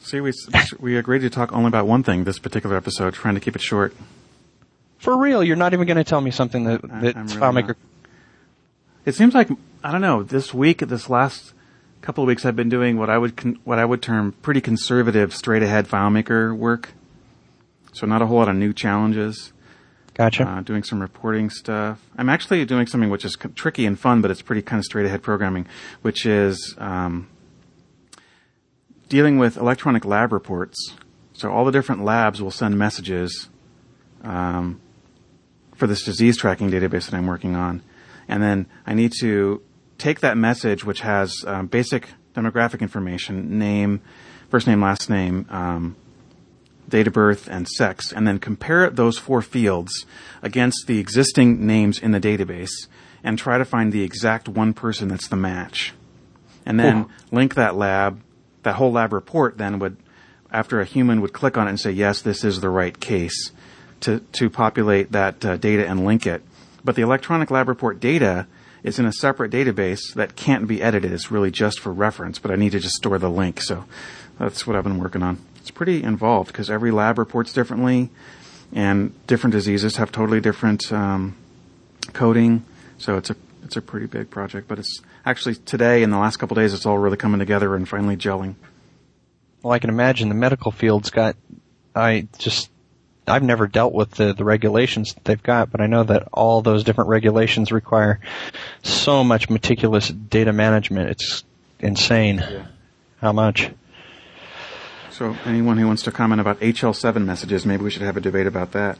See, 0.00 0.20
we 0.20 0.32
we 0.78 0.96
agreed 0.96 1.20
to 1.20 1.30
talk 1.30 1.52
only 1.52 1.68
about 1.68 1.86
one 1.86 2.02
thing 2.02 2.24
this 2.24 2.38
particular 2.38 2.76
episode, 2.76 3.14
trying 3.14 3.34
to 3.34 3.40
keep 3.40 3.56
it 3.56 3.62
short. 3.62 3.94
For 4.98 5.16
real, 5.16 5.42
you're 5.44 5.56
not 5.56 5.72
even 5.72 5.86
going 5.86 5.96
to 5.96 6.04
tell 6.04 6.20
me 6.20 6.30
something 6.30 6.64
that, 6.64 6.82
that 6.82 7.16
I'm 7.16 7.26
really 7.26 7.40
FileMaker. 7.40 7.76
It 9.04 9.14
seems 9.14 9.34
like 9.34 9.48
I 9.82 9.92
don't 9.92 10.00
know. 10.00 10.22
This 10.22 10.52
week, 10.52 10.80
this 10.80 11.08
last 11.08 11.54
couple 12.02 12.24
of 12.24 12.28
weeks, 12.28 12.44
I've 12.44 12.56
been 12.56 12.68
doing 12.68 12.98
what 12.98 13.08
I 13.08 13.16
would 13.16 13.36
con- 13.36 13.58
what 13.64 13.78
I 13.78 13.84
would 13.84 14.02
term 14.02 14.32
pretty 14.42 14.60
conservative, 14.60 15.34
straight 15.34 15.62
ahead 15.62 15.88
FileMaker 15.88 16.56
work. 16.56 16.90
So 17.92 18.06
not 18.06 18.22
a 18.22 18.26
whole 18.26 18.38
lot 18.38 18.48
of 18.48 18.56
new 18.56 18.72
challenges. 18.72 19.52
Gotcha. 20.14 20.44
Uh, 20.44 20.60
doing 20.62 20.82
some 20.82 21.00
reporting 21.00 21.48
stuff. 21.48 22.00
I'm 22.16 22.28
actually 22.28 22.64
doing 22.64 22.88
something 22.88 23.08
which 23.08 23.24
is 23.24 23.36
c- 23.40 23.50
tricky 23.54 23.86
and 23.86 23.96
fun, 23.98 24.20
but 24.20 24.32
it's 24.32 24.42
pretty 24.42 24.62
kind 24.62 24.80
of 24.80 24.84
straight 24.84 25.06
ahead 25.06 25.22
programming, 25.22 25.66
which 26.02 26.26
is 26.26 26.74
um, 26.78 27.28
dealing 29.08 29.38
with 29.38 29.56
electronic 29.56 30.04
lab 30.04 30.32
reports. 30.32 30.94
So 31.34 31.52
all 31.52 31.64
the 31.64 31.70
different 31.70 32.04
labs 32.04 32.42
will 32.42 32.50
send 32.50 32.76
messages 32.76 33.48
um, 34.24 34.80
for 35.78 35.86
this 35.86 36.02
disease 36.02 36.36
tracking 36.36 36.70
database 36.70 37.06
that 37.06 37.14
I'm 37.14 37.26
working 37.26 37.54
on, 37.54 37.82
and 38.28 38.42
then 38.42 38.66
I 38.86 38.94
need 38.94 39.12
to 39.20 39.62
take 39.96 40.20
that 40.20 40.36
message, 40.36 40.84
which 40.84 41.00
has 41.00 41.44
um, 41.46 41.68
basic 41.68 42.08
demographic 42.34 42.80
information, 42.80 43.58
name, 43.58 44.00
first 44.48 44.66
name, 44.66 44.82
last 44.82 45.08
name, 45.08 45.46
um, 45.50 45.96
date 46.88 47.06
of 47.06 47.12
birth, 47.12 47.48
and 47.48 47.68
sex, 47.68 48.12
and 48.12 48.26
then 48.26 48.38
compare 48.38 48.90
those 48.90 49.18
four 49.18 49.40
fields 49.40 50.04
against 50.42 50.86
the 50.86 50.98
existing 50.98 51.64
names 51.66 51.98
in 51.98 52.10
the 52.10 52.20
database 52.20 52.88
and 53.22 53.38
try 53.38 53.58
to 53.58 53.64
find 53.64 53.92
the 53.92 54.02
exact 54.02 54.48
one 54.48 54.72
person 54.72 55.08
that's 55.08 55.28
the 55.28 55.36
match. 55.36 55.92
And 56.66 56.78
then 56.78 57.06
link 57.30 57.54
that 57.54 57.76
lab, 57.76 58.20
that 58.62 58.74
whole 58.74 58.92
lab 58.92 59.12
report 59.12 59.58
then 59.58 59.78
would, 59.78 59.96
after 60.50 60.80
a 60.80 60.84
human 60.84 61.20
would 61.20 61.32
click 61.32 61.56
on 61.56 61.66
it 61.66 61.70
and 61.70 61.80
say, 61.80 61.90
yes, 61.90 62.20
this 62.20 62.44
is 62.44 62.60
the 62.60 62.68
right 62.68 62.98
case, 62.98 63.52
to, 64.00 64.20
to 64.20 64.50
populate 64.50 65.12
that 65.12 65.44
uh, 65.44 65.56
data 65.56 65.86
and 65.86 66.04
link 66.04 66.26
it. 66.26 66.42
But 66.84 66.96
the 66.96 67.02
electronic 67.02 67.50
lab 67.50 67.68
report 67.68 68.00
data 68.00 68.46
is 68.82 68.98
in 68.98 69.04
a 69.04 69.12
separate 69.12 69.50
database 69.50 70.14
that 70.14 70.36
can't 70.36 70.66
be 70.66 70.82
edited. 70.82 71.12
It's 71.12 71.30
really 71.30 71.50
just 71.50 71.80
for 71.80 71.92
reference, 71.92 72.38
but 72.38 72.50
I 72.50 72.56
need 72.56 72.72
to 72.72 72.80
just 72.80 72.96
store 72.96 73.18
the 73.18 73.30
link. 73.30 73.60
So 73.60 73.84
that's 74.38 74.66
what 74.66 74.76
I've 74.76 74.84
been 74.84 74.98
working 74.98 75.22
on. 75.22 75.38
It's 75.60 75.70
pretty 75.70 76.02
involved 76.02 76.48
because 76.48 76.70
every 76.70 76.90
lab 76.90 77.18
reports 77.18 77.52
differently, 77.52 78.10
and 78.72 79.12
different 79.26 79.52
diseases 79.52 79.96
have 79.96 80.12
totally 80.12 80.40
different 80.40 80.92
um, 80.92 81.36
coding. 82.12 82.64
So 82.98 83.16
it's 83.16 83.30
a 83.30 83.36
it's 83.64 83.76
a 83.76 83.82
pretty 83.82 84.06
big 84.06 84.30
project. 84.30 84.68
But 84.68 84.78
it's 84.78 85.02
actually 85.26 85.56
today 85.56 86.02
in 86.02 86.10
the 86.10 86.18
last 86.18 86.36
couple 86.36 86.54
days, 86.54 86.72
it's 86.72 86.86
all 86.86 86.98
really 86.98 87.16
coming 87.16 87.38
together 87.38 87.74
and 87.74 87.86
finally 87.88 88.16
gelling. 88.16 88.54
Well, 89.62 89.72
I 89.72 89.78
can 89.78 89.90
imagine 89.90 90.28
the 90.28 90.34
medical 90.34 90.70
field's 90.70 91.10
got. 91.10 91.36
I 91.94 92.28
just 92.38 92.70
I've 93.28 93.42
never 93.42 93.66
dealt 93.66 93.92
with 93.92 94.12
the, 94.12 94.32
the 94.32 94.44
regulations 94.44 95.14
that 95.14 95.24
they've 95.24 95.42
got, 95.42 95.70
but 95.70 95.80
I 95.80 95.86
know 95.86 96.04
that 96.04 96.28
all 96.32 96.62
those 96.62 96.84
different 96.84 97.10
regulations 97.10 97.70
require 97.72 98.20
so 98.82 99.22
much 99.24 99.48
meticulous 99.50 100.08
data 100.08 100.52
management. 100.52 101.10
It's 101.10 101.44
insane 101.80 102.38
Yeah. 102.38 102.66
how 103.20 103.32
much. 103.32 103.70
So 105.10 105.36
anyone 105.44 105.78
who 105.78 105.86
wants 105.86 106.02
to 106.04 106.12
comment 106.12 106.40
about 106.40 106.60
HL7 106.60 107.24
messages, 107.24 107.66
maybe 107.66 107.82
we 107.82 107.90
should 107.90 108.02
have 108.02 108.16
a 108.16 108.20
debate 108.20 108.46
about 108.46 108.72
that. 108.72 108.98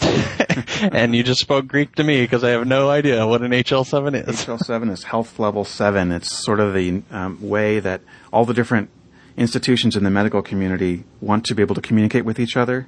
and 0.92 1.14
you 1.16 1.24
just 1.24 1.40
spoke 1.40 1.66
Greek 1.66 1.94
to 1.96 2.04
me 2.04 2.20
because 2.22 2.44
I 2.44 2.50
have 2.50 2.66
no 2.66 2.88
idea 2.88 3.26
what 3.26 3.42
an 3.42 3.50
HL7 3.50 4.28
is. 4.28 4.44
HL7 4.46 4.90
is 4.92 5.02
health 5.04 5.38
level 5.40 5.64
7. 5.64 6.12
It's 6.12 6.30
sort 6.44 6.60
of 6.60 6.74
the 6.74 7.02
um, 7.10 7.38
way 7.48 7.80
that 7.80 8.02
all 8.32 8.44
the 8.44 8.54
different 8.54 8.90
institutions 9.36 9.96
in 9.96 10.04
the 10.04 10.10
medical 10.10 10.42
community 10.42 11.04
want 11.20 11.44
to 11.46 11.54
be 11.54 11.62
able 11.62 11.74
to 11.74 11.80
communicate 11.80 12.24
with 12.24 12.38
each 12.38 12.56
other. 12.56 12.86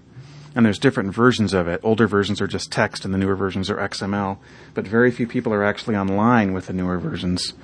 And 0.54 0.66
there's 0.66 0.78
different 0.78 1.14
versions 1.14 1.54
of 1.54 1.69
it. 1.69 1.80
Older 1.83 2.07
versions 2.07 2.40
are 2.40 2.47
just 2.47 2.73
text 2.73 3.04
and 3.04 3.14
the 3.14 3.19
newer 3.19 3.37
versions 3.37 3.71
are 3.71 3.76
XML. 3.76 4.38
But 4.75 4.87
very 4.87 5.11
few 5.11 5.26
people 5.26 5.52
are 5.52 5.64
actually 5.64 5.97
online 5.97 6.52
with 6.52 6.66
the 6.66 6.73
newer 6.73 6.99
versions. 6.99 7.54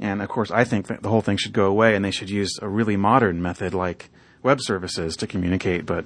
And 0.00 0.20
of 0.20 0.28
course, 0.28 0.50
I 0.50 0.64
think 0.64 0.88
that 0.88 1.02
the 1.02 1.08
whole 1.08 1.22
thing 1.22 1.36
should 1.36 1.52
go 1.52 1.66
away 1.66 1.94
and 1.94 2.04
they 2.04 2.10
should 2.10 2.30
use 2.30 2.58
a 2.60 2.68
really 2.68 2.96
modern 2.96 3.40
method 3.40 3.72
like 3.72 4.10
web 4.42 4.60
services 4.60 5.16
to 5.16 5.26
communicate, 5.26 5.86
but 5.86 6.04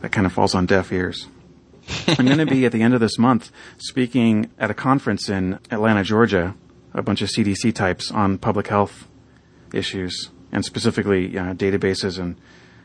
that 0.00 0.12
kind 0.12 0.26
of 0.26 0.32
falls 0.32 0.54
on 0.54 0.66
deaf 0.66 0.90
ears. 0.92 1.28
I'm 2.08 2.24
going 2.24 2.38
to 2.38 2.46
be 2.46 2.64
at 2.64 2.72
the 2.72 2.82
end 2.82 2.94
of 2.94 3.00
this 3.00 3.18
month 3.18 3.52
speaking 3.76 4.50
at 4.58 4.70
a 4.70 4.74
conference 4.74 5.28
in 5.28 5.58
Atlanta, 5.70 6.02
Georgia, 6.02 6.54
a 6.94 7.02
bunch 7.02 7.20
of 7.20 7.28
CDC 7.28 7.74
types 7.74 8.10
on 8.10 8.38
public 8.38 8.68
health 8.68 9.06
issues 9.72 10.30
and 10.50 10.64
specifically 10.64 11.36
uh, 11.36 11.52
databases 11.52 12.18
and 12.18 12.36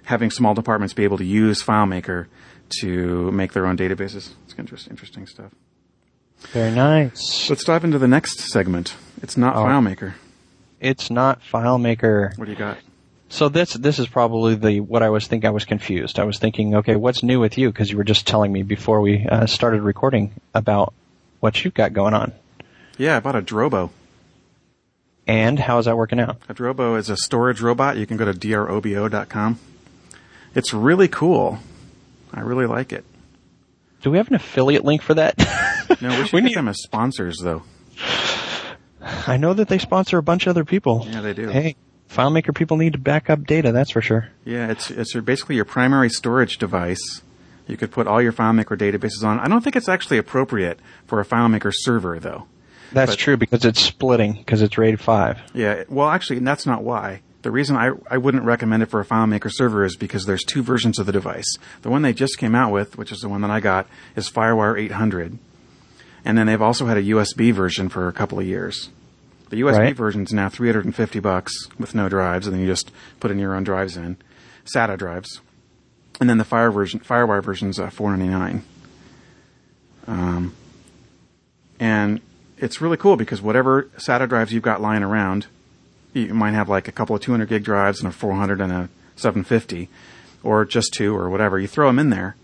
having 0.06 0.32
small 0.32 0.54
departments 0.54 0.94
be 0.94 1.04
able 1.04 1.18
to 1.20 1.26
use 1.26 1.64
FileMaker 1.64 2.26
to 2.82 3.32
make 3.32 3.54
their 3.54 3.66
own 3.66 3.78
databases. 3.78 4.32
It's 4.46 4.56
interesting, 4.58 4.92
interesting 4.92 5.28
stuff. 5.28 5.52
Very 6.52 6.72
nice. 6.72 7.50
Let's 7.50 7.64
dive 7.66 7.84
into 7.84 8.00
the 8.00 8.08
next 8.08 8.40
segment. 8.40 8.96
It's 9.22 9.36
not 9.38 9.56
Oh. 9.56 9.66
FileMaker. 9.66 10.14
It's 10.80 11.10
not 11.12 11.42
FileMaker. 11.42 12.38
What 12.38 12.46
do 12.46 12.52
you 12.52 12.58
got? 12.58 12.78
So 13.32 13.48
this 13.50 13.74
this 13.74 14.00
is 14.00 14.08
probably 14.08 14.56
the 14.56 14.80
what 14.80 15.04
I 15.04 15.10
was 15.10 15.28
thinking. 15.28 15.48
I 15.48 15.52
was 15.52 15.66
confused. 15.66 16.18
I 16.18 16.24
was 16.24 16.40
thinking, 16.40 16.76
okay, 16.76 16.96
what's 16.96 17.22
new 17.22 17.40
with 17.40 17.58
you? 17.58 17.70
Because 17.70 17.92
you 17.92 17.98
were 17.98 18.04
just 18.04 18.26
telling 18.26 18.52
me 18.52 18.64
before 18.64 19.02
we 19.02 19.26
uh, 19.28 19.46
started 19.46 19.82
recording 19.82 20.32
about 20.56 20.94
what 21.40 21.64
you've 21.64 21.74
got 21.76 21.94
going 21.94 22.14
on. 22.14 22.32
Yeah, 22.98 23.18
I 23.18 23.20
bought 23.20 23.36
a 23.36 23.42
Drobo. 23.42 23.92
And 25.28 25.60
how 25.60 25.78
is 25.78 25.86
that 25.86 25.96
working 25.96 26.20
out? 26.20 26.38
A 26.50 26.56
Drobo 26.56 26.98
is 26.98 27.10
a 27.10 27.18
storage 27.18 27.62
robot. 27.62 27.98
You 27.98 28.08
can 28.08 28.18
go 28.18 28.26
to 28.26 28.34
drobo.com. 28.34 29.60
It's 30.56 30.74
really 30.74 31.08
cool. 31.08 31.60
I 32.34 32.42
really 32.42 32.66
like 32.66 32.94
it. 32.94 33.04
Do 34.02 34.12
we 34.12 34.18
have 34.18 34.28
an 34.30 34.36
affiliate 34.36 34.86
link 34.86 35.02
for 35.02 35.14
that? 35.16 35.36
No, 36.02 36.10
we 36.10 36.24
should 36.28 36.34
We 36.34 36.42
get 36.42 36.48
need- 36.50 36.56
them 36.56 36.68
as 36.70 36.82
sponsors, 36.84 37.40
though. 37.44 37.64
I 39.02 39.38
know 39.38 39.54
that 39.54 39.68
they 39.70 39.78
sponsor 39.80 40.18
a 40.18 40.24
bunch 40.24 40.46
of 40.46 40.52
other 40.52 40.64
people. 40.66 41.06
Yeah, 41.10 41.22
they 41.22 41.34
do. 41.34 41.48
Hey, 41.50 41.76
FileMaker 42.10 42.54
people 42.56 42.78
need 42.78 42.94
to 42.94 43.00
back 43.00 43.30
up 43.30 43.46
data, 43.46 43.72
that's 43.72 43.92
for 43.92 44.02
sure. 44.02 44.30
Yeah, 44.46 44.70
it's 44.70 44.92
it's 44.92 45.14
your, 45.14 45.24
basically 45.24 45.56
your 45.56 45.66
primary 45.66 46.10
storage 46.10 46.58
device. 46.58 47.22
You 47.68 47.76
could 47.78 47.92
put 47.92 48.08
all 48.08 48.22
your 48.22 48.34
FileMaker 48.34 48.78
databases 48.78 49.24
on. 49.24 49.40
I 49.40 49.48
don't 49.48 49.62
think 49.64 49.76
it's 49.76 49.90
actually 49.90 50.18
appropriate 50.18 50.80
for 51.08 51.20
a 51.20 51.26
FileMaker 51.26 51.72
server, 51.74 52.20
though. 52.20 52.46
That's 52.92 53.12
But- 53.14 53.20
true 53.20 53.38
because 53.38 53.66
it's 53.66 53.82
splitting 53.82 54.34
because 54.34 54.62
it's 54.62 54.78
RAID 54.78 55.00
5. 55.00 55.38
Yeah, 55.54 55.84
well, 55.90 56.10
actually, 56.10 56.38
and 56.38 56.48
that's 56.48 56.66
not 56.66 56.84
why. 56.84 57.22
The 57.42 57.52
reason 57.52 57.78
I, 57.78 57.92
I 58.12 58.18
wouldn't 58.18 58.44
recommend 58.44 58.84
it 58.84 58.88
for 58.88 59.00
a 59.00 59.06
FileMaker 59.06 59.50
server 59.54 59.86
is 59.86 59.96
because 59.96 60.26
there's 60.26 60.44
two 60.44 60.62
versions 60.62 61.00
of 61.00 61.06
the 61.06 61.12
device. 61.14 61.48
The 61.84 61.90
one 61.90 62.02
they 62.02 62.12
just 62.14 62.38
came 62.38 62.54
out 62.54 62.72
with, 62.74 62.98
which 62.98 63.12
is 63.14 63.20
the 63.20 63.30
one 63.30 63.42
that 63.42 63.50
I 63.52 63.60
got, 63.62 63.88
is 64.16 64.30
FireWire 64.30 64.78
800. 64.78 65.38
And 66.26 66.38
then 66.38 66.48
they've 66.48 66.62
also 66.62 66.86
had 66.88 66.98
a 66.98 67.04
USB 67.04 67.54
version 67.54 67.88
for 67.88 68.10
a 68.10 68.14
couple 68.14 68.40
of 68.40 68.46
years. 68.46 68.90
The 69.50 69.62
USB 69.62 69.78
Right. 69.78 69.96
version 69.96 70.24
is 70.24 70.34
now 70.34 70.50
350 70.50 71.20
bucks 71.22 71.70
with 71.80 71.96
no 71.96 72.10
drives, 72.10 72.46
and 72.46 72.54
then 72.54 72.62
you 72.62 72.68
just 72.68 72.92
put 73.22 73.32
in 73.32 73.40
your 73.40 73.56
own 73.56 73.64
drives 73.64 73.96
in, 73.96 74.18
SATA 74.76 74.98
drives. 74.98 75.40
And 76.20 76.30
then 76.30 76.38
the 76.38 76.44
Fire 76.44 76.72
version, 76.72 77.00
FireWire 77.00 77.42
version's 77.42 77.80
uh, 77.80 77.90
499. 77.90 78.64
Um, 80.08 80.54
and 81.80 82.20
it's 82.58 82.82
really 82.82 82.98
cool 82.98 83.16
because 83.16 83.42
whatever 83.42 83.84
SATA 83.98 84.28
drives 84.28 84.52
you've 84.52 84.62
got 84.64 84.82
lying 84.82 85.04
around, 85.04 85.48
you 86.14 86.34
might 86.34 86.54
have 86.54 86.70
like 86.70 86.88
a 86.88 86.92
couple 86.92 87.16
of 87.16 87.22
200 87.22 87.48
gig 87.50 87.64
drives 87.64 88.00
and 88.00 88.10
a 88.10 88.12
400 88.12 88.62
and 88.62 88.72
a 88.72 88.90
750, 89.16 89.90
or 90.44 90.66
just 90.66 90.94
two 90.94 91.16
or 91.16 91.30
whatever. 91.30 91.60
You 91.60 91.68
throw 91.68 91.88
them 91.88 92.00
in 92.00 92.10
there, 92.10 92.36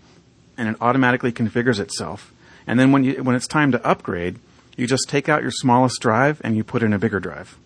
and 0.56 0.68
it 0.68 0.76
automatically 0.80 1.32
configures 1.32 1.78
itself. 1.80 2.32
And 2.66 2.78
then 2.78 2.92
when 2.92 3.04
you 3.04 3.22
when 3.22 3.36
it's 3.36 3.46
time 3.46 3.72
to 3.72 3.86
upgrade, 3.86 4.38
you 4.76 4.86
just 4.86 5.08
take 5.08 5.28
out 5.28 5.42
your 5.42 5.50
smallest 5.52 6.00
drive 6.00 6.40
and 6.44 6.56
you 6.56 6.64
put 6.64 6.82
in 6.82 6.92
a 6.92 6.98
bigger 6.98 7.20
drive. 7.20 7.56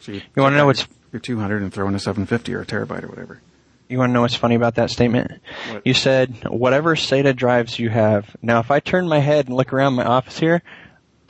So 0.00 0.12
you, 0.12 0.22
You 0.36 0.42
wanna 0.42 0.56
know 0.56 0.62
out 0.62 0.66
what's- 0.68 0.86
your 1.12 1.20
200 1.20 1.60
and 1.60 1.72
throw 1.74 1.88
in 1.88 1.94
a 1.94 1.98
750 1.98 2.54
or 2.54 2.60
a 2.60 2.64
terabyte 2.64 3.02
or 3.02 3.08
whatever. 3.08 3.40
You 3.88 3.98
want 3.98 4.10
to 4.10 4.14
know 4.14 4.20
what's 4.20 4.36
funny 4.36 4.54
about 4.54 4.76
that 4.76 4.88
statement? 4.90 5.32
What? 5.72 5.84
You 5.84 5.92
said 5.92 6.36
whatever 6.48 6.94
SATA 6.94 7.34
drives 7.34 7.76
you 7.80 7.90
have. 7.90 8.36
Now, 8.40 8.60
if 8.60 8.70
I 8.70 8.78
turn 8.78 9.08
my 9.08 9.18
head 9.18 9.48
and 9.48 9.56
look 9.56 9.72
around 9.72 9.94
my 9.94 10.04
office 10.04 10.38
here, 10.38 10.62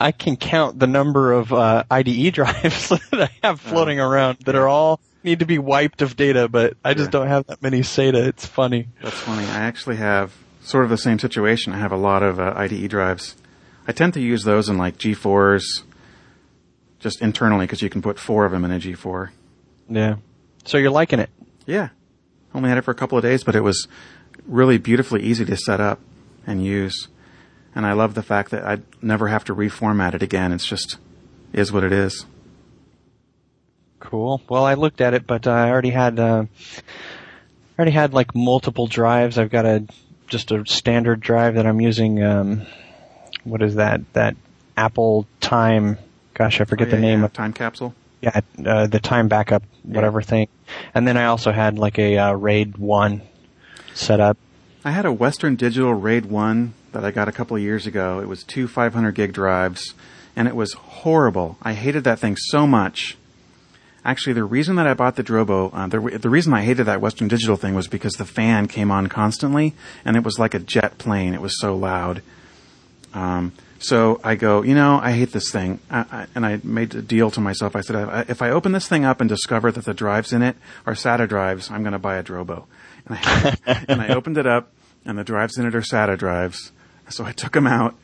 I 0.01 0.11
can 0.11 0.35
count 0.37 0.79
the 0.79 0.87
number 0.87 1.31
of 1.33 1.53
uh, 1.53 1.83
IDE 1.89 2.33
drives 2.33 2.89
that 3.11 3.13
I 3.13 3.29
have 3.47 3.61
floating 3.61 3.99
around 3.99 4.39
that 4.45 4.55
are 4.55 4.67
all 4.67 4.99
need 5.23 5.39
to 5.39 5.45
be 5.45 5.59
wiped 5.59 6.01
of 6.01 6.15
data, 6.15 6.47
but 6.47 6.75
I 6.83 6.93
just 6.93 7.07
Yeah. 7.07 7.11
don't 7.19 7.27
have 7.27 7.45
that 7.47 7.61
many 7.61 7.81
SATA. 7.81 8.27
It's 8.27 8.45
funny. 8.45 8.87
That's 9.03 9.19
funny. 9.19 9.45
I 9.45 9.59
actually 9.59 9.97
have 9.97 10.33
sort 10.63 10.83
of 10.83 10.89
the 10.89 10.97
same 10.97 11.19
situation. 11.19 11.73
I 11.73 11.77
have 11.77 11.91
a 11.91 11.97
lot 11.97 12.23
of 12.23 12.39
uh, 12.39 12.53
IDE 12.55 12.89
drives. 12.89 13.35
I 13.87 13.91
tend 13.91 14.13
to 14.15 14.19
use 14.19 14.43
those 14.43 14.69
in 14.69 14.77
like 14.77 14.97
G4s, 14.97 15.63
just 16.99 17.21
internally 17.21 17.65
because 17.65 17.81
you 17.81 17.89
can 17.89 18.01
put 18.01 18.19
four 18.19 18.45
of 18.45 18.51
them 18.51 18.65
in 18.65 18.71
a 18.71 18.79
G4. 18.79 19.29
Yeah. 19.89 20.15
So 20.65 20.77
you're 20.77 20.91
liking 20.91 21.19
it? 21.19 21.29
Yeah. 21.65 21.89
Only 22.53 22.69
had 22.69 22.77
it 22.77 22.81
for 22.83 22.91
a 22.91 22.95
couple 22.95 23.17
of 23.17 23.23
days, 23.23 23.43
but 23.43 23.55
it 23.55 23.61
was 23.61 23.87
really 24.47 24.77
beautifully 24.77 25.21
easy 25.23 25.45
to 25.45 25.55
set 25.57 25.79
up 25.79 25.99
and 26.47 26.63
use. 26.65 27.07
And 27.73 27.85
I 27.85 27.93
love 27.93 28.13
the 28.15 28.23
fact 28.23 28.51
that 28.51 28.65
I'd 28.65 28.83
never 29.01 29.27
have 29.29 29.43
to 29.45 29.55
reformat 29.55 30.13
it 30.13 30.21
again. 30.23 30.51
It's 30.51 30.65
just 30.65 30.97
is 31.53 31.71
what 31.71 31.83
it 31.83 31.91
is. 31.93 32.25
Cool. 33.99 34.41
Well, 34.49 34.65
I 34.65 34.73
looked 34.73 34.99
at 34.99 35.13
it, 35.13 35.27
but 35.27 35.45
uh, 35.47 35.51
I 35.51 35.69
already 35.69 35.91
had 35.91 36.19
uh, 36.19 36.45
I 36.47 37.79
already 37.79 37.91
had 37.91 38.13
like 38.13 38.33
multiple 38.35 38.87
drives. 38.87 39.37
I've 39.37 39.51
got 39.51 39.65
a 39.65 39.85
just 40.27 40.51
a 40.51 40.65
standard 40.65 41.19
drive 41.19 41.55
that 41.55 41.65
I'm 41.67 41.79
using. 41.79 42.21
Um, 42.23 42.65
what 43.43 43.61
is 43.61 43.75
that? 43.75 44.01
That 44.13 44.35
Apple 44.75 45.27
Time. 45.39 45.97
Gosh, 46.33 46.59
I 46.61 46.65
forget 46.65 46.87
Oh, 46.87 46.91
the 46.91 46.97
name 46.99 47.19
yeah. 47.19 47.25
of 47.25 47.33
time 47.33 47.53
capsule. 47.53 47.93
yeah 48.21 48.39
uh, 48.65 48.87
the 48.87 48.99
time 48.99 49.27
backup 49.27 49.63
whatever 49.83 50.21
thing. 50.21 50.47
And 50.95 51.07
then 51.07 51.15
I 51.17 51.25
also 51.25 51.51
had 51.51 51.77
like 51.77 51.99
a 51.99 52.17
uh, 52.17 52.33
RAID 52.33 52.77
one 52.77 53.21
set 53.93 54.19
up. 54.19 54.37
I 54.83 54.91
had 54.91 55.05
a 55.05 55.11
Western 55.11 55.55
Digital 55.55 55.93
RAID 55.93 56.25
1 56.25 56.73
that 56.91 57.05
I 57.05 57.11
got 57.11 57.27
a 57.27 57.31
couple 57.31 57.57
years 57.57 57.87
ago. 57.87 58.19
It 58.19 58.27
was 58.27 58.43
two 58.43 58.67
500 58.67 59.13
gig 59.13 59.33
drives, 59.33 59.93
and 60.35 60.47
it 60.47 60.55
was 60.55 60.73
horrible. 60.73 61.57
I 61.61 61.73
hated 61.73 62.03
that 62.03 62.19
thing 62.19 62.35
so 62.37 62.67
much. 62.67 63.17
Actually, 64.03 64.33
the 64.33 64.43
reason 64.43 64.77
that 64.77 64.87
I 64.87 64.95
bought 64.95 65.15
the 65.15 65.23
Drobo, 65.23 65.69
uh, 65.73 65.87
the, 65.87 66.17
the 66.17 66.29
reason 66.29 66.53
I 66.53 66.63
hated 66.63 66.85
that 66.85 67.01
Western 67.01 67.27
Digital 67.27 67.55
thing 67.55 67.75
was 67.75 67.87
because 67.87 68.13
the 68.13 68.25
fan 68.25 68.67
came 68.67 68.89
on 68.89 69.07
constantly, 69.07 69.75
and 70.03 70.17
it 70.17 70.23
was 70.23 70.39
like 70.39 70.53
a 70.53 70.59
jet 70.59 70.97
plane. 70.97 71.35
It 71.35 71.41
was 71.41 71.59
so 71.59 71.75
loud. 71.75 72.23
Um, 73.13 73.53
so 73.77 74.19
I 74.23 74.35
go, 74.35 74.63
you 74.63 74.75
know, 74.75 74.99
I 75.01 75.11
hate 75.11 75.31
this 75.31 75.51
thing, 75.51 75.79
I, 75.89 76.05
I, 76.11 76.27
and 76.35 76.45
I 76.45 76.61
made 76.63 76.93
a 76.95 77.01
deal 77.01 77.31
to 77.31 77.41
myself. 77.41 77.75
I 77.75 77.81
said, 77.81 78.29
if 78.29 78.41
I 78.41 78.51
open 78.51 78.71
this 78.71 78.87
thing 78.87 79.05
up 79.05 79.21
and 79.21 79.29
discover 79.29 79.71
that 79.71 79.85
the 79.85 79.93
drives 79.93 80.33
in 80.33 80.41
it 80.41 80.55
are 80.85 80.93
SATA 80.93 81.27
drives, 81.27 81.69
I'm 81.71 81.81
going 81.81 81.93
to 81.93 81.99
buy 81.99 82.17
a 82.17 82.23
Drobo. 82.23 82.65
And 83.07 83.17
I, 83.19 83.57
and 83.87 84.01
I 84.01 84.09
opened 84.09 84.37
it 84.37 84.45
up, 84.45 84.71
and 85.03 85.17
the 85.17 85.23
drives 85.23 85.57
in 85.57 85.65
it 85.65 85.75
are 85.75 85.81
SATA 85.81 86.17
drives. 86.17 86.71
So 87.11 87.25
I 87.25 87.31
took 87.31 87.53
them 87.53 87.67
out, 87.67 87.95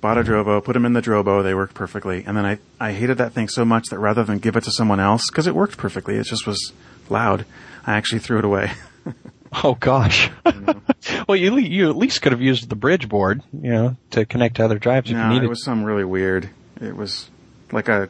bought 0.00 0.18
a 0.18 0.22
Drobo, 0.22 0.62
put 0.62 0.74
them 0.74 0.84
in 0.84 0.92
the 0.92 1.02
Drobo. 1.02 1.42
They 1.42 1.54
worked 1.54 1.74
perfectly. 1.74 2.24
And 2.26 2.36
then 2.36 2.46
I, 2.46 2.58
I 2.78 2.92
hated 2.92 3.18
that 3.18 3.32
thing 3.32 3.48
so 3.48 3.64
much 3.64 3.88
that 3.90 3.98
rather 3.98 4.24
than 4.24 4.38
give 4.38 4.56
it 4.56 4.64
to 4.64 4.70
someone 4.70 5.00
else, 5.00 5.28
because 5.30 5.46
it 5.46 5.54
worked 5.54 5.76
perfectly, 5.76 6.16
it 6.16 6.24
just 6.24 6.46
was 6.46 6.72
loud, 7.08 7.44
I 7.86 7.94
actually 7.94 8.20
threw 8.20 8.38
it 8.38 8.44
away. 8.44 8.72
oh 9.64 9.74
gosh. 9.74 10.30
well, 11.28 11.36
you 11.36 11.56
you 11.58 11.90
at 11.90 11.96
least 11.96 12.22
could 12.22 12.32
have 12.32 12.40
used 12.40 12.68
the 12.68 12.76
bridge 12.76 13.08
board, 13.08 13.42
you 13.52 13.70
know, 13.70 13.96
to 14.10 14.24
connect 14.26 14.56
to 14.56 14.64
other 14.64 14.78
drives 14.78 15.10
if 15.10 15.16
no, 15.16 15.24
you 15.24 15.28
needed. 15.30 15.44
it 15.44 15.48
was 15.48 15.64
some 15.64 15.84
really 15.84 16.04
weird. 16.04 16.50
It 16.80 16.96
was 16.96 17.28
like 17.72 17.88
a 17.88 18.08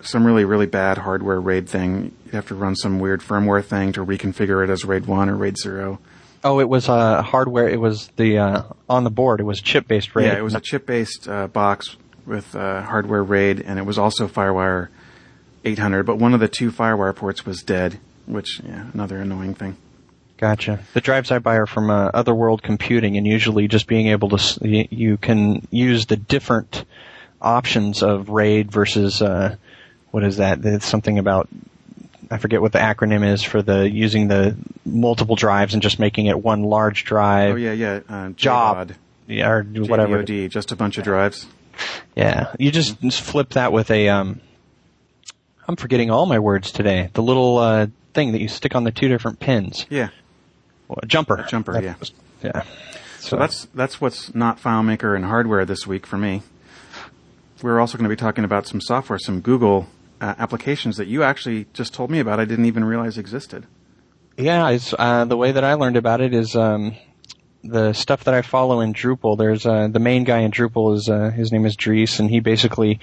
some 0.00 0.24
really 0.24 0.44
really 0.44 0.66
bad 0.66 0.98
hardware 0.98 1.40
RAID 1.40 1.68
thing. 1.68 2.14
You 2.26 2.32
have 2.32 2.48
to 2.48 2.54
run 2.54 2.76
some 2.76 3.00
weird 3.00 3.20
firmware 3.20 3.64
thing 3.64 3.92
to 3.92 4.04
reconfigure 4.04 4.62
it 4.64 4.70
as 4.70 4.84
RAID 4.84 5.06
one 5.06 5.28
or 5.28 5.36
RAID 5.36 5.58
zero. 5.58 5.98
Oh, 6.44 6.60
it 6.60 6.68
was 6.68 6.88
uh, 6.88 7.22
hardware. 7.22 7.68
It 7.68 7.80
was 7.80 8.08
the 8.16 8.38
uh, 8.38 8.62
on 8.88 9.04
the 9.04 9.10
board. 9.10 9.40
It 9.40 9.44
was 9.44 9.60
chip 9.60 9.88
based 9.88 10.14
RAID. 10.14 10.26
Yeah, 10.26 10.38
it 10.38 10.44
was 10.44 10.54
a 10.54 10.60
chip 10.60 10.86
based 10.86 11.28
uh, 11.28 11.48
box 11.48 11.96
with 12.26 12.54
uh, 12.54 12.82
hardware 12.82 13.22
RAID, 13.22 13.60
and 13.60 13.78
it 13.78 13.82
was 13.86 13.98
also 13.98 14.28
FireWire 14.28 14.88
800. 15.64 16.04
But 16.04 16.16
one 16.16 16.34
of 16.34 16.40
the 16.40 16.48
two 16.48 16.70
FireWire 16.70 17.16
ports 17.16 17.44
was 17.44 17.62
dead, 17.62 17.98
which 18.26 18.60
yeah, 18.60 18.86
another 18.92 19.18
annoying 19.18 19.54
thing. 19.54 19.76
Gotcha. 20.36 20.78
The 20.94 21.00
drives 21.00 21.32
I 21.32 21.40
buy 21.40 21.56
are 21.56 21.66
from 21.66 21.90
uh, 21.90 22.10
Otherworld 22.14 22.62
Computing, 22.62 23.16
and 23.16 23.26
usually 23.26 23.66
just 23.66 23.88
being 23.88 24.08
able 24.08 24.28
to 24.30 24.68
you 24.68 25.16
can 25.16 25.66
use 25.70 26.06
the 26.06 26.16
different 26.16 26.84
options 27.42 28.02
of 28.02 28.28
RAID 28.28 28.70
versus 28.70 29.20
uh, 29.20 29.56
what 30.12 30.22
is 30.22 30.36
that? 30.36 30.64
It's 30.64 30.86
something 30.86 31.18
about 31.18 31.48
I 32.30 32.38
forget 32.38 32.60
what 32.60 32.72
the 32.72 32.78
acronym 32.78 33.26
is 33.26 33.42
for 33.42 33.62
the 33.62 33.88
using 33.88 34.28
the 34.28 34.56
multiple 34.84 35.36
drives 35.36 35.74
and 35.74 35.82
just 35.82 35.98
making 35.98 36.26
it 36.26 36.42
one 36.42 36.62
large 36.62 37.04
drive. 37.04 37.52
Oh 37.52 37.56
yeah, 37.56 37.72
yeah. 37.72 38.00
Uh, 38.08 38.30
job, 38.30 38.92
yeah, 39.26 39.48
or 39.48 39.62
whatever. 39.62 40.22
JBOD, 40.22 40.50
just 40.50 40.72
a 40.72 40.76
bunch 40.76 40.98
of 40.98 41.04
drives. 41.04 41.46
Yeah, 42.14 42.54
you 42.58 42.70
just, 42.70 42.96
mm-hmm. 42.96 43.08
just 43.08 43.22
flip 43.22 43.50
that 43.50 43.72
with 43.72 43.90
a. 43.90 44.08
Um, 44.08 44.40
I'm 45.66 45.76
forgetting 45.76 46.10
all 46.10 46.26
my 46.26 46.38
words 46.38 46.72
today. 46.72 47.10
The 47.12 47.22
little 47.22 47.58
uh, 47.58 47.86
thing 48.14 48.32
that 48.32 48.40
you 48.40 48.48
stick 48.48 48.74
on 48.74 48.84
the 48.84 48.90
two 48.90 49.08
different 49.08 49.38
pins. 49.38 49.86
Yeah. 49.88 50.08
Well, 50.88 50.98
a 51.02 51.06
jumper. 51.06 51.36
A 51.36 51.46
jumper. 51.46 51.74
That 51.74 51.84
yeah. 51.84 51.94
Was, 52.00 52.12
yeah. 52.42 52.62
So, 53.18 53.30
so 53.30 53.36
that's 53.36 53.68
that's 53.74 54.00
what's 54.00 54.34
not 54.34 54.60
FileMaker 54.60 55.14
and 55.14 55.24
hardware 55.24 55.64
this 55.64 55.86
week 55.86 56.06
for 56.06 56.18
me. 56.18 56.42
We're 57.62 57.80
also 57.80 57.98
going 57.98 58.08
to 58.08 58.14
be 58.14 58.16
talking 58.16 58.44
about 58.44 58.66
some 58.66 58.80
software, 58.80 59.18
some 59.18 59.40
Google 59.40 59.88
uh, 60.20 60.34
applications 60.38 60.96
that 60.96 61.08
you 61.08 61.22
actually 61.22 61.66
just 61.72 61.94
told 61.94 62.10
me 62.10 62.18
about. 62.18 62.40
I 62.40 62.44
didn't 62.44 62.66
even 62.66 62.84
realize 62.84 63.18
existed. 63.18 63.66
Yeah, 64.36 64.70
it's, 64.70 64.94
uh, 64.96 65.24
the 65.24 65.36
way 65.36 65.52
that 65.52 65.64
I 65.64 65.74
learned 65.74 65.96
about 65.96 66.20
it 66.20 66.32
is 66.32 66.54
um, 66.54 66.94
the 67.64 67.92
stuff 67.92 68.24
that 68.24 68.34
I 68.34 68.42
follow 68.42 68.80
in 68.80 68.92
Drupal. 68.94 69.36
There's 69.36 69.66
uh, 69.66 69.88
the 69.88 69.98
main 69.98 70.24
guy 70.24 70.40
in 70.40 70.50
Drupal 70.50 70.96
is 70.96 71.08
uh, 71.08 71.30
his 71.30 71.50
name 71.50 71.66
is 71.66 71.76
Dries, 71.76 72.20
and 72.20 72.30
he 72.30 72.40
basically 72.40 73.00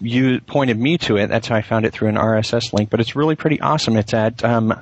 you 0.00 0.40
pointed 0.40 0.78
me 0.78 0.98
to 0.98 1.16
it. 1.16 1.28
That's 1.28 1.48
how 1.48 1.56
I 1.56 1.62
found 1.62 1.84
it 1.84 1.92
through 1.92 2.08
an 2.08 2.16
RSS 2.16 2.72
link. 2.72 2.90
But 2.90 3.00
it's 3.00 3.14
really 3.14 3.36
pretty 3.36 3.60
awesome. 3.60 3.96
It's 3.96 4.14
at 4.14 4.42
um, 4.42 4.74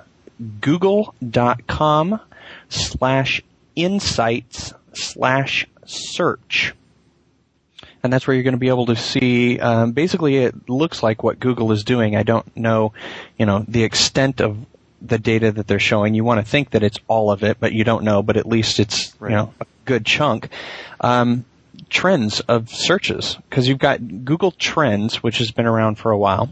google.com 0.61 2.21
slash 2.69 3.43
insights 3.75 4.73
slash 4.95 5.67
search 5.85 6.75
and 8.03 8.13
that's 8.13 8.27
where 8.27 8.35
you're 8.35 8.45
going 8.45 8.53
to 8.53 8.59
be 8.59 8.69
able 8.69 8.87
to 8.87 8.97
see. 8.97 9.59
Um, 9.59 9.93
basically, 9.93 10.37
it 10.37 10.69
looks 10.69 11.03
like 11.03 11.23
what 11.23 11.41
Google 11.41 11.73
is 11.73 11.85
doing. 11.85 12.17
I 12.17 12.23
don't 12.23 12.57
know, 12.57 12.93
you 13.39 13.47
know, 13.47 13.65
the 13.67 13.85
extent 13.85 14.41
of 14.41 14.59
the 15.01 15.19
data 15.19 15.53
that 15.53 15.67
they're 15.67 15.79
showing. 15.79 16.15
You 16.15 16.25
want 16.25 16.45
to 16.45 16.51
think 16.51 16.71
that 16.71 16.83
it's 16.83 16.99
all 17.09 17.31
of 17.31 17.43
it, 17.43 17.59
but 17.61 17.73
you 17.73 17.85
don't 17.85 18.05
know. 18.05 18.23
But 18.23 18.37
at 18.37 18.47
least 18.47 18.81
it's 18.81 19.15
right. 19.21 19.31
you 19.31 19.37
know 19.37 19.55
a 19.61 19.67
good 19.85 20.05
chunk. 20.07 20.49
Um, 21.01 21.45
trends 21.89 22.41
of 22.41 22.69
searches 22.71 23.37
because 23.49 23.69
you've 23.69 23.79
got 23.79 24.25
Google 24.25 24.51
Trends, 24.53 25.23
which 25.23 25.39
has 25.39 25.51
been 25.51 25.67
around 25.67 25.97
for 25.97 26.11
a 26.11 26.19
while. 26.19 26.51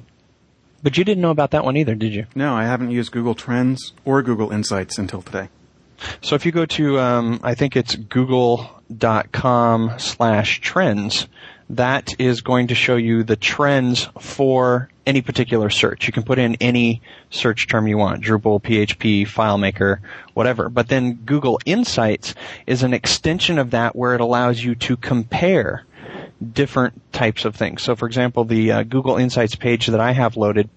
But 0.82 0.96
you 0.96 1.04
didn't 1.04 1.22
know 1.22 1.30
about 1.30 1.50
that 1.50 1.64
one 1.64 1.76
either, 1.76 1.94
did 1.94 2.14
you? 2.14 2.26
No, 2.34 2.54
I 2.54 2.64
haven't 2.64 2.90
used 2.90 3.10
Google 3.10 3.34
Trends 3.34 3.92
or 4.04 4.22
Google 4.22 4.52
Insights 4.52 4.98
until 4.98 5.22
today. 5.22 5.48
So 6.20 6.34
if 6.34 6.46
you 6.46 6.52
go 6.52 6.66
to, 6.66 7.00
um, 7.00 7.40
I 7.42 7.54
think 7.54 7.76
it's 7.76 7.94
google.com 7.94 9.98
slash 9.98 10.60
trends, 10.60 11.28
that 11.70 12.20
is 12.20 12.42
going 12.42 12.68
to 12.68 12.74
show 12.74 12.96
you 12.96 13.24
the 13.24 13.36
trends 13.36 14.08
for 14.20 14.88
any 15.04 15.22
particular 15.22 15.70
search. 15.70 16.06
You 16.06 16.12
can 16.12 16.22
put 16.22 16.38
in 16.38 16.56
any 16.56 17.02
search 17.30 17.68
term 17.68 17.88
you 17.88 17.98
want, 17.98 18.22
Drupal, 18.22 18.62
PHP, 18.62 19.26
FileMaker, 19.26 19.98
whatever. 20.34 20.68
But 20.68 20.88
then 20.88 21.14
Google 21.14 21.58
Insights 21.64 22.34
is 22.66 22.82
an 22.82 22.94
extension 22.94 23.58
of 23.58 23.72
that 23.72 23.96
where 23.96 24.14
it 24.14 24.20
allows 24.20 24.62
you 24.62 24.74
to 24.76 24.96
compare 24.96 25.84
different 26.52 27.12
types 27.12 27.44
of 27.44 27.56
things. 27.56 27.82
So 27.82 27.96
for 27.96 28.06
example, 28.06 28.44
the 28.44 28.72
uh, 28.72 28.82
Google 28.82 29.16
Insights 29.16 29.54
page 29.54 29.86
that 29.86 30.00
I 30.00 30.12
have 30.12 30.36
loaded 30.36 30.68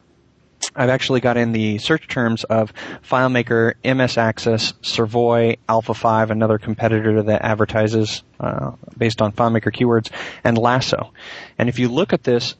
I've 0.76 0.90
actually 0.90 1.20
got 1.20 1.38
in 1.38 1.52
the 1.52 1.78
search 1.78 2.08
terms 2.08 2.44
of 2.44 2.74
FileMaker, 3.04 3.74
MS 3.84 4.18
Access, 4.18 4.74
Servoy, 4.82 5.58
Alpha 5.68 5.94
5, 5.94 6.32
another 6.32 6.58
competitor 6.58 7.24
that 7.24 7.44
advertises 7.44 8.24
uh, 8.40 8.72
based 8.98 9.22
on 9.22 9.32
FileMaker 9.32 9.74
keywords, 9.74 10.12
and 10.44 10.58
Lasso. 10.58 11.12
And 11.58 11.70
if 11.70 11.80
you 11.80 11.90
look 11.90 12.14
at 12.14 12.24
this, 12.24 12.56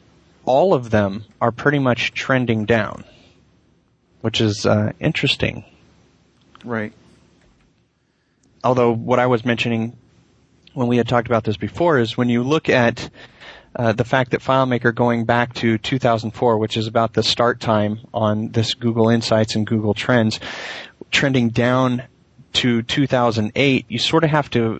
all 0.46 0.74
of 0.74 0.90
them 0.90 1.26
are 1.40 1.52
pretty 1.52 1.80
much 1.80 2.14
trending 2.14 2.66
down, 2.66 3.04
which 4.22 4.42
is 4.42 4.66
uh, 4.66 4.94
interesting. 5.00 5.66
Right. 6.64 6.94
Although 8.64 8.94
what 8.94 9.20
I 9.20 9.28
was 9.28 9.46
mentioning 9.46 9.96
when 10.74 10.88
we 10.88 10.98
had 10.98 11.08
talked 11.08 11.28
about 11.28 11.44
this 11.44 11.58
before 11.58 12.00
is 12.00 12.18
when 12.18 12.30
you 12.30 12.44
look 12.44 12.70
at 12.70 13.10
uh, 13.76 13.94
the 13.94 14.04
fact 14.04 14.32
that 14.32 14.42
FileMaker 14.42 14.94
going 14.94 15.26
back 15.26 15.54
to 15.56 15.78
2004, 15.78 16.58
which 16.58 16.78
is 16.78 16.88
about 16.88 17.14
the 17.14 17.24
start 17.24 17.60
time 17.60 18.00
on 18.14 18.50
this 18.50 18.74
Google 18.74 19.10
Insights 19.10 19.56
and 19.56 19.66
Google 19.66 19.94
Trends, 19.94 20.40
trending 21.12 21.50
down 21.50 22.04
to 22.54 22.82
2008, 22.82 23.86
you 23.88 24.00
sort 24.00 24.24
of 24.24 24.30
have 24.32 24.50
to 24.52 24.80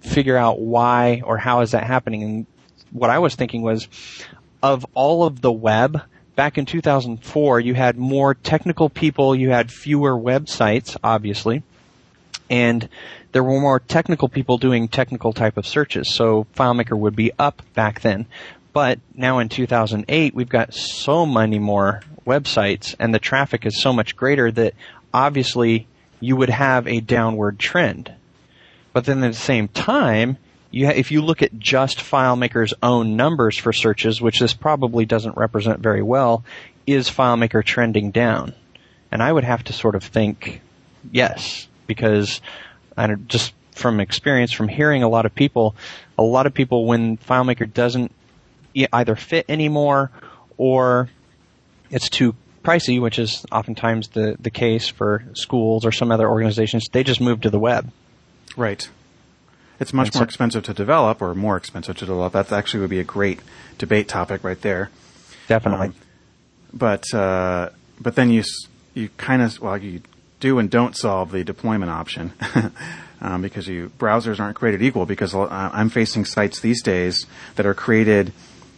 figure 0.00 0.36
out 0.36 0.58
why 0.58 1.22
or 1.24 1.36
how 1.36 1.60
is 1.60 1.72
that 1.72 1.84
happening. 1.84 2.22
And 2.22 2.46
what 2.90 3.10
I 3.10 3.18
was 3.18 3.34
thinking 3.34 3.62
was, 3.62 3.88
of 4.62 4.86
all 4.94 5.24
of 5.24 5.40
the 5.40 5.52
web, 5.52 6.00
back 6.34 6.58
in 6.58 6.64
2004, 6.64 7.60
you 7.60 7.74
had 7.74 7.98
more 7.98 8.34
technical 8.34 8.88
people, 8.88 9.34
you 9.34 9.50
had 9.50 9.70
fewer 9.70 10.12
websites, 10.12 10.96
obviously, 11.04 11.62
and 12.50 12.88
there 13.30 13.44
were 13.44 13.60
more 13.60 13.78
technical 13.78 14.28
people 14.28 14.58
doing 14.58 14.88
technical 14.88 15.32
type 15.32 15.56
of 15.56 15.66
searches. 15.66 16.12
So 16.12 16.46
FileMaker 16.56 16.98
would 16.98 17.14
be 17.14 17.30
up 17.38 17.62
back 17.74 18.00
then. 18.00 18.26
But 18.72 18.98
now 19.14 19.38
in 19.38 19.48
2008, 19.48 20.34
we've 20.34 20.48
got 20.48 20.74
so 20.74 21.24
many 21.24 21.58
more 21.58 22.02
websites 22.26 22.94
and 22.98 23.14
the 23.14 23.18
traffic 23.18 23.64
is 23.64 23.80
so 23.80 23.92
much 23.92 24.16
greater 24.16 24.50
that 24.50 24.74
obviously 25.14 25.86
you 26.18 26.36
would 26.36 26.50
have 26.50 26.86
a 26.86 27.00
downward 27.00 27.58
trend. 27.58 28.12
But 28.92 29.04
then 29.04 29.22
at 29.22 29.32
the 29.32 29.38
same 29.38 29.68
time, 29.68 30.36
you 30.72 30.86
ha- 30.86 30.92
if 30.94 31.10
you 31.10 31.22
look 31.22 31.42
at 31.42 31.58
just 31.58 31.98
FileMaker's 31.98 32.74
own 32.82 33.16
numbers 33.16 33.56
for 33.56 33.72
searches, 33.72 34.20
which 34.20 34.40
this 34.40 34.54
probably 34.54 35.04
doesn't 35.04 35.36
represent 35.36 35.80
very 35.80 36.02
well, 36.02 36.44
is 36.86 37.08
FileMaker 37.08 37.64
trending 37.64 38.10
down? 38.10 38.54
And 39.12 39.22
I 39.22 39.32
would 39.32 39.44
have 39.44 39.64
to 39.64 39.72
sort 39.72 39.94
of 39.94 40.04
think 40.04 40.60
yes, 41.10 41.68
because 41.90 42.40
I 42.96 43.12
just 43.26 43.52
from 43.72 43.98
experience 43.98 44.52
from 44.52 44.68
hearing 44.68 45.02
a 45.02 45.08
lot 45.08 45.26
of 45.26 45.34
people, 45.34 45.74
a 46.16 46.22
lot 46.22 46.46
of 46.46 46.54
people 46.54 46.86
when 46.86 47.16
FileMaker 47.16 47.72
doesn't 47.72 48.12
either 48.92 49.16
fit 49.16 49.44
anymore 49.48 50.12
or 50.56 51.10
it's 51.90 52.08
too 52.08 52.36
pricey, 52.62 53.00
which 53.00 53.18
is 53.18 53.44
oftentimes 53.50 54.08
the, 54.08 54.36
the 54.38 54.50
case 54.50 54.86
for 54.88 55.24
schools 55.32 55.84
or 55.84 55.90
some 55.90 56.12
other 56.12 56.28
organizations, 56.28 56.86
they 56.92 57.02
just 57.02 57.20
move 57.20 57.40
to 57.40 57.50
the 57.50 57.58
web. 57.58 57.90
Right. 58.56 58.88
It's 59.80 59.92
much 59.92 60.14
more 60.14 60.22
expensive 60.22 60.62
to 60.64 60.74
develop 60.74 61.20
or 61.20 61.34
more 61.34 61.56
expensive 61.56 61.96
to 61.96 62.06
develop. 62.06 62.34
That 62.34 62.52
actually 62.52 62.80
would 62.82 62.90
be 62.90 63.00
a 63.00 63.04
great 63.04 63.40
debate 63.78 64.06
topic 64.06 64.44
right 64.44 64.60
there. 64.60 64.90
Definitely. 65.48 65.88
Um, 65.88 65.94
but, 66.72 67.12
uh, 67.12 67.70
but 68.00 68.14
then 68.14 68.30
you, 68.30 68.44
you 68.94 69.08
kind 69.16 69.42
of, 69.42 69.60
well, 69.60 69.76
you 69.78 70.02
do 70.40 70.58
and 70.58 70.70
don't 70.70 70.96
solve 70.96 71.30
the 71.30 71.44
deployment 71.44 71.90
option. 71.90 72.32
um, 73.20 73.42
because 73.42 73.68
you 73.68 73.92
browsers 73.98 74.40
aren't 74.40 74.56
created 74.56 74.82
equal. 74.82 75.06
Because 75.06 75.34
uh, 75.34 75.46
I'm 75.50 75.90
facing 75.90 76.24
sites 76.24 76.60
these 76.60 76.82
days 76.82 77.26
that 77.56 77.66
are 77.66 77.74
created 77.74 78.32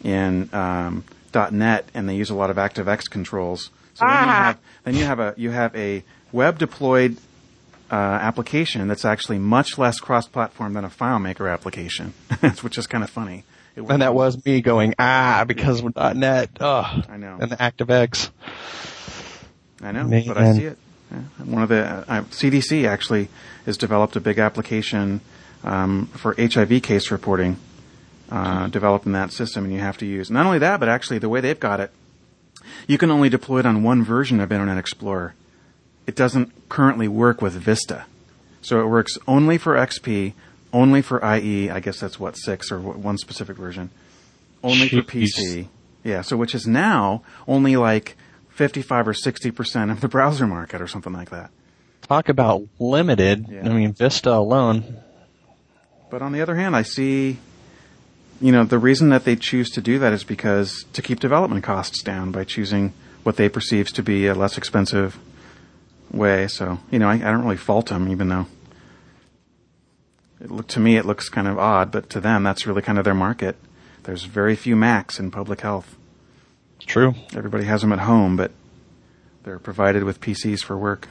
in 0.04 0.50
um, 0.52 1.04
.NET 1.34 1.88
and 1.94 2.08
they 2.08 2.16
use 2.16 2.30
a 2.30 2.34
lot 2.34 2.50
of 2.50 2.56
ActiveX 2.56 3.08
controls. 3.08 3.70
So 3.94 4.04
So 4.04 4.06
then 4.06 4.14
you 4.14 4.30
have 4.30 4.58
then 4.84 4.94
you 4.96 5.04
have 5.04 5.20
a 5.20 5.34
you 5.36 5.50
have 5.50 5.76
a 5.76 6.04
web 6.32 6.58
deployed 6.58 7.16
uh, 7.90 7.94
application 7.94 8.88
that's 8.88 9.04
actually 9.04 9.38
much 9.38 9.76
less 9.76 10.00
cross-platform 10.00 10.72
than 10.72 10.84
a 10.84 10.88
FileMaker 10.88 11.52
application, 11.52 12.14
which 12.62 12.78
is 12.78 12.86
kind 12.86 13.04
of 13.04 13.10
funny. 13.10 13.44
It 13.76 13.82
And 13.82 14.02
that 14.02 14.14
was 14.14 14.42
me 14.44 14.60
going, 14.62 14.94
ah, 14.98 15.44
because 15.46 15.82
of 15.82 16.16
.NET. 16.16 16.50
Oh, 16.60 17.02
I 17.08 17.16
know. 17.16 17.38
And 17.40 17.50
the 17.50 17.56
ActiveX. 17.56 18.30
I 19.82 19.92
know, 19.92 20.04
Man. 20.04 20.24
but 20.26 20.38
I 20.38 20.52
see 20.52 20.64
it. 20.66 20.78
One 21.44 21.62
of 21.62 21.68
the 21.68 21.84
uh, 21.84 22.22
CDC 22.30 22.88
actually 22.88 23.28
has 23.66 23.76
developed 23.76 24.16
a 24.16 24.20
big 24.20 24.38
application 24.38 25.20
um, 25.64 26.06
for 26.06 26.34
HIV 26.38 26.82
case 26.82 27.10
reporting, 27.10 27.58
uh, 28.30 28.68
developing 28.68 29.12
that 29.12 29.32
system, 29.32 29.64
and 29.64 29.72
you 29.72 29.80
have 29.80 29.98
to 29.98 30.06
use 30.06 30.30
not 30.30 30.46
only 30.46 30.58
that, 30.58 30.80
but 30.80 30.88
actually 30.88 31.18
the 31.18 31.28
way 31.28 31.40
they've 31.40 31.58
got 31.58 31.80
it, 31.80 31.90
you 32.86 32.98
can 32.98 33.10
only 33.10 33.28
deploy 33.28 33.60
it 33.60 33.66
on 33.66 33.82
one 33.82 34.04
version 34.04 34.40
of 34.40 34.50
Internet 34.50 34.78
Explorer. 34.78 35.34
It 36.06 36.16
doesn't 36.16 36.68
currently 36.68 37.08
work 37.08 37.40
with 37.40 37.52
Vista, 37.54 38.06
so 38.60 38.80
it 38.80 38.86
works 38.86 39.18
only 39.28 39.58
for 39.58 39.74
XP, 39.74 40.32
only 40.72 41.02
for 41.02 41.18
IE. 41.24 41.70
I 41.70 41.80
guess 41.80 42.00
that's 42.00 42.18
what 42.18 42.36
six 42.36 42.72
or 42.72 42.80
one 42.80 43.18
specific 43.18 43.56
version, 43.56 43.90
only 44.64 44.88
for 44.88 45.02
PC. 45.02 45.68
Yeah, 46.02 46.22
so 46.22 46.36
which 46.36 46.54
is 46.54 46.66
now 46.66 47.22
only 47.46 47.76
like 47.76 48.16
55 48.54 49.08
or 49.08 49.12
60% 49.12 49.90
of 49.90 50.00
the 50.00 50.08
browser 50.08 50.46
market 50.46 50.80
or 50.80 50.86
something 50.86 51.12
like 51.12 51.30
that. 51.30 51.50
Talk 52.02 52.28
about 52.28 52.62
limited. 52.78 53.46
Yeah. 53.48 53.62
I 53.64 53.68
mean, 53.70 53.92
Vista 53.92 54.32
alone. 54.32 54.98
But 56.10 56.20
on 56.20 56.32
the 56.32 56.40
other 56.42 56.56
hand, 56.56 56.76
I 56.76 56.82
see, 56.82 57.38
you 58.40 58.52
know, 58.52 58.64
the 58.64 58.78
reason 58.78 59.08
that 59.10 59.24
they 59.24 59.36
choose 59.36 59.70
to 59.70 59.80
do 59.80 59.98
that 59.98 60.12
is 60.12 60.24
because 60.24 60.84
to 60.92 61.00
keep 61.00 61.20
development 61.20 61.64
costs 61.64 62.02
down 62.02 62.32
by 62.32 62.44
choosing 62.44 62.92
what 63.22 63.36
they 63.36 63.48
perceive 63.48 63.92
to 63.92 64.02
be 64.02 64.26
a 64.26 64.34
less 64.34 64.58
expensive 64.58 65.18
way. 66.10 66.48
So, 66.48 66.80
you 66.90 66.98
know, 66.98 67.08
I, 67.08 67.14
I 67.14 67.18
don't 67.18 67.44
really 67.44 67.56
fault 67.56 67.86
them, 67.86 68.08
even 68.08 68.28
though 68.28 68.46
it 70.40 70.50
look, 70.50 70.66
to 70.68 70.80
me 70.80 70.96
it 70.96 71.06
looks 71.06 71.28
kind 71.28 71.46
of 71.46 71.58
odd, 71.58 71.90
but 71.92 72.10
to 72.10 72.20
them 72.20 72.42
that's 72.42 72.66
really 72.66 72.82
kind 72.82 72.98
of 72.98 73.04
their 73.04 73.14
market. 73.14 73.56
There's 74.02 74.24
very 74.24 74.56
few 74.56 74.74
Macs 74.74 75.20
in 75.20 75.30
public 75.30 75.60
health. 75.60 75.96
True. 76.86 77.14
Everybody 77.34 77.64
has 77.64 77.80
them 77.80 77.92
at 77.92 78.00
home, 78.00 78.36
but 78.36 78.50
they're 79.44 79.58
provided 79.58 80.04
with 80.04 80.20
PCs 80.20 80.62
for 80.62 80.76
work. 80.76 81.08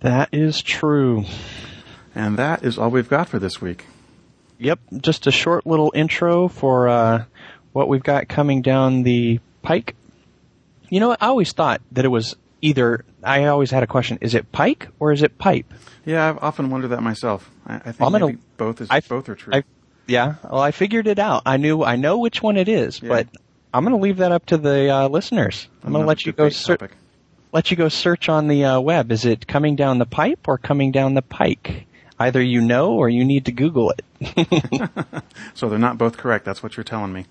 That 0.00 0.28
is 0.32 0.62
true. 0.62 1.24
And 2.14 2.36
that 2.38 2.62
is 2.64 2.78
all 2.78 2.90
we've 2.90 3.08
got 3.08 3.28
for 3.28 3.38
this 3.38 3.60
week. 3.60 3.86
Yep, 4.58 4.80
just 5.02 5.26
a 5.26 5.30
short 5.30 5.66
little 5.66 5.92
intro 5.94 6.48
for 6.48 6.88
uh, 6.88 7.24
what 7.72 7.88
we've 7.88 8.02
got 8.02 8.28
coming 8.28 8.62
down 8.62 9.02
the 9.02 9.40
pike. 9.62 9.94
You 10.88 11.00
know. 11.00 11.12
I 11.12 11.26
always 11.26 11.52
thought 11.52 11.82
that 11.92 12.04
it 12.04 12.08
was 12.08 12.36
either. 12.62 13.04
I 13.22 13.46
always 13.46 13.70
had 13.70 13.82
a 13.82 13.86
question: 13.86 14.18
is 14.22 14.34
it 14.34 14.50
pike 14.52 14.88
or 14.98 15.12
is 15.12 15.22
it 15.22 15.36
pipe? 15.36 15.66
Yeah, 16.06 16.26
I've 16.28 16.38
often 16.38 16.70
wondered 16.70 16.88
that 16.88 17.02
myself. 17.02 17.50
I, 17.66 17.74
I 17.74 17.78
think 17.80 18.00
I'm 18.00 18.12
gonna- 18.12 18.26
maybe 18.28 18.38
both 18.56 18.80
is 18.80 18.88
I- 18.90 19.00
both 19.00 19.28
are 19.28 19.34
true. 19.34 19.52
I, 19.54 19.64
yeah, 20.06 20.34
well, 20.44 20.60
I 20.60 20.70
figured 20.70 21.06
it 21.06 21.18
out. 21.18 21.42
I 21.46 21.56
knew 21.56 21.82
I 21.84 21.96
know 21.96 22.18
which 22.18 22.42
one 22.42 22.56
it 22.56 22.68
is, 22.68 23.00
Yeah. 23.02 23.08
but 23.08 23.28
I'm 23.74 23.84
going 23.84 23.96
to 23.96 24.02
leave 24.02 24.18
that 24.18 24.32
up 24.32 24.46
to 24.46 24.56
the 24.56 24.88
uh, 24.90 25.08
listeners. 25.08 25.68
I'm 25.84 25.92
going 25.92 26.02
to 26.04 26.08
let 26.08 26.24
you 26.24 26.32
go 26.32 26.48
topic. 26.48 26.92
let 27.52 27.70
you 27.70 27.76
go 27.76 27.88
search 27.88 28.28
on 28.28 28.48
the 28.48 28.64
uh, 28.64 28.80
web. 28.80 29.12
Is 29.12 29.24
it 29.24 29.46
coming 29.46 29.76
down 29.76 29.98
the 29.98 30.06
pipe 30.06 30.48
or 30.48 30.56
coming 30.58 30.92
down 30.92 31.14
the 31.14 31.22
pike? 31.22 31.86
Either 32.18 32.40
you 32.40 32.62
know 32.62 32.92
or 32.94 33.10
you 33.10 33.24
need 33.26 33.44
to 33.46 33.52
Google 33.52 33.92
it. 33.92 34.02
So 35.54 35.68
they're 35.68 35.78
not 35.78 35.98
both 35.98 36.16
correct. 36.16 36.44
That's 36.44 36.62
what 36.62 36.76
you're 36.76 36.84
telling 36.84 37.12
me. 37.12 37.26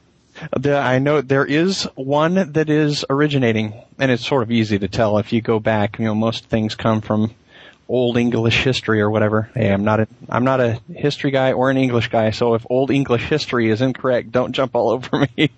The, 0.59 0.77
I 0.77 0.99
know 0.99 1.21
there 1.21 1.45
is 1.45 1.83
one 1.95 2.51
that 2.53 2.69
is 2.69 3.05
originating, 3.09 3.73
and 3.97 4.11
it's 4.11 4.25
sort 4.27 4.43
of 4.43 4.51
easy 4.51 4.77
to 4.79 4.87
tell 4.87 5.17
if 5.17 5.31
you 5.31 5.41
go 5.41 5.59
back. 5.59 5.97
You 5.97 6.05
know, 6.05 6.15
most 6.15 6.45
things 6.45 6.75
come 6.75 7.01
from 7.01 7.33
old 7.87 8.17
English 8.17 8.63
history 8.63 9.01
or 9.01 9.09
whatever. 9.09 9.49
Hey, 9.53 9.71
I'm 9.71 9.83
not 9.83 9.99
a 9.99 10.07
I'm 10.29 10.43
not 10.43 10.59
a 10.59 10.79
history 10.93 11.31
guy 11.31 11.53
or 11.53 11.69
an 11.69 11.77
English 11.77 12.09
guy, 12.09 12.31
so 12.31 12.55
if 12.55 12.65
old 12.69 12.91
English 12.91 13.23
history 13.23 13.69
is 13.69 13.81
incorrect, 13.81 14.31
don't 14.31 14.53
jump 14.53 14.75
all 14.75 14.89
over 14.91 15.27
me. 15.37 15.51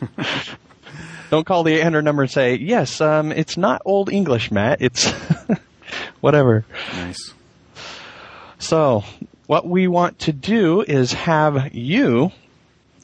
don't 1.30 1.46
call 1.46 1.62
the 1.62 1.74
800 1.74 2.02
number 2.02 2.22
and 2.22 2.30
say 2.30 2.56
yes. 2.56 3.00
Um, 3.00 3.32
it's 3.32 3.56
not 3.56 3.82
old 3.84 4.10
English, 4.12 4.50
Matt. 4.50 4.82
It's 4.82 5.10
whatever. 6.20 6.64
Nice. 6.94 7.32
So, 8.58 9.04
what 9.46 9.66
we 9.66 9.88
want 9.88 10.20
to 10.20 10.32
do 10.32 10.82
is 10.82 11.12
have 11.12 11.74
you, 11.74 12.30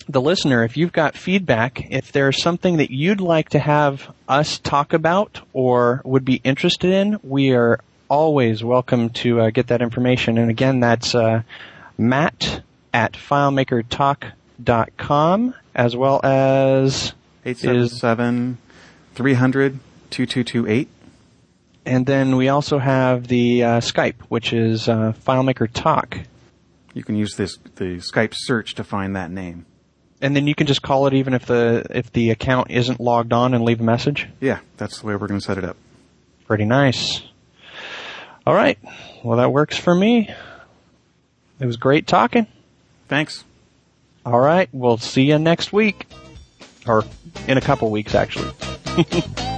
the 0.08 0.20
listener, 0.20 0.62
if 0.62 0.76
you've 0.76 0.92
got 0.92 1.16
feedback, 1.16 1.90
if 1.90 2.12
there's 2.12 2.40
something 2.40 2.76
that 2.76 2.90
you'd 2.90 3.20
like 3.20 3.50
to 3.50 3.58
have 3.58 4.14
us 4.28 4.58
talk 4.58 4.92
about 4.92 5.40
or 5.52 6.00
would 6.04 6.24
be 6.24 6.40
interested 6.44 6.90
in, 6.90 7.18
we 7.22 7.52
are 7.52 7.80
always 8.08 8.64
welcome 8.64 9.10
to 9.10 9.40
uh, 9.40 9.50
get 9.50 9.68
that 9.68 9.82
information. 9.82 10.38
And 10.38 10.50
again, 10.50 10.80
that's 10.80 11.14
uh, 11.14 11.42
Matt 11.96 12.62
at 12.92 13.12
FileMakerTalk.com 13.12 15.54
as 15.74 15.96
well 15.96 16.20
as 16.24 17.12
877 17.44 18.58
300 19.14 19.78
2228. 20.10 20.88
and 21.84 22.06
then 22.06 22.36
we 22.36 22.48
also 22.48 22.78
have 22.78 23.28
the 23.28 23.62
uh, 23.62 23.80
Skype, 23.80 24.14
which 24.28 24.52
is 24.52 24.88
uh, 24.88 25.12
FileMaker 25.26 25.68
Talk. 25.72 26.18
You 26.94 27.04
can 27.04 27.16
use 27.16 27.36
this 27.36 27.58
the 27.76 27.98
Skype 27.98 28.32
search 28.34 28.74
to 28.76 28.84
find 28.84 29.14
that 29.16 29.30
name. 29.30 29.66
And 30.20 30.34
then 30.34 30.46
you 30.48 30.54
can 30.54 30.66
just 30.66 30.82
call 30.82 31.06
it 31.06 31.14
even 31.14 31.34
if 31.34 31.46
the 31.46 31.86
if 31.90 32.12
the 32.12 32.30
account 32.30 32.70
isn't 32.70 32.98
logged 33.00 33.32
on 33.32 33.54
and 33.54 33.64
leave 33.64 33.80
a 33.80 33.84
message. 33.84 34.26
Yeah, 34.40 34.58
that's 34.76 35.00
the 35.00 35.06
way 35.06 35.14
we're 35.14 35.28
going 35.28 35.38
to 35.38 35.44
set 35.46 35.58
it 35.58 35.64
up. 35.64 35.76
Pretty 36.46 36.64
nice. 36.64 37.22
All 38.48 38.54
right. 38.54 38.78
Well, 39.22 39.36
that 39.36 39.52
works 39.52 39.76
for 39.76 39.94
me. 39.94 40.34
It 41.60 41.66
was 41.66 41.76
great 41.76 42.06
talking. 42.06 42.46
Thanks. 43.06 43.44
All 44.24 44.40
right. 44.40 44.70
We'll 44.72 44.96
see 44.96 45.24
you 45.24 45.38
next 45.38 45.70
week. 45.70 46.06
Or 46.86 47.04
in 47.46 47.58
a 47.58 47.60
couple 47.60 47.90
weeks, 47.90 48.14
actually. 48.14 48.50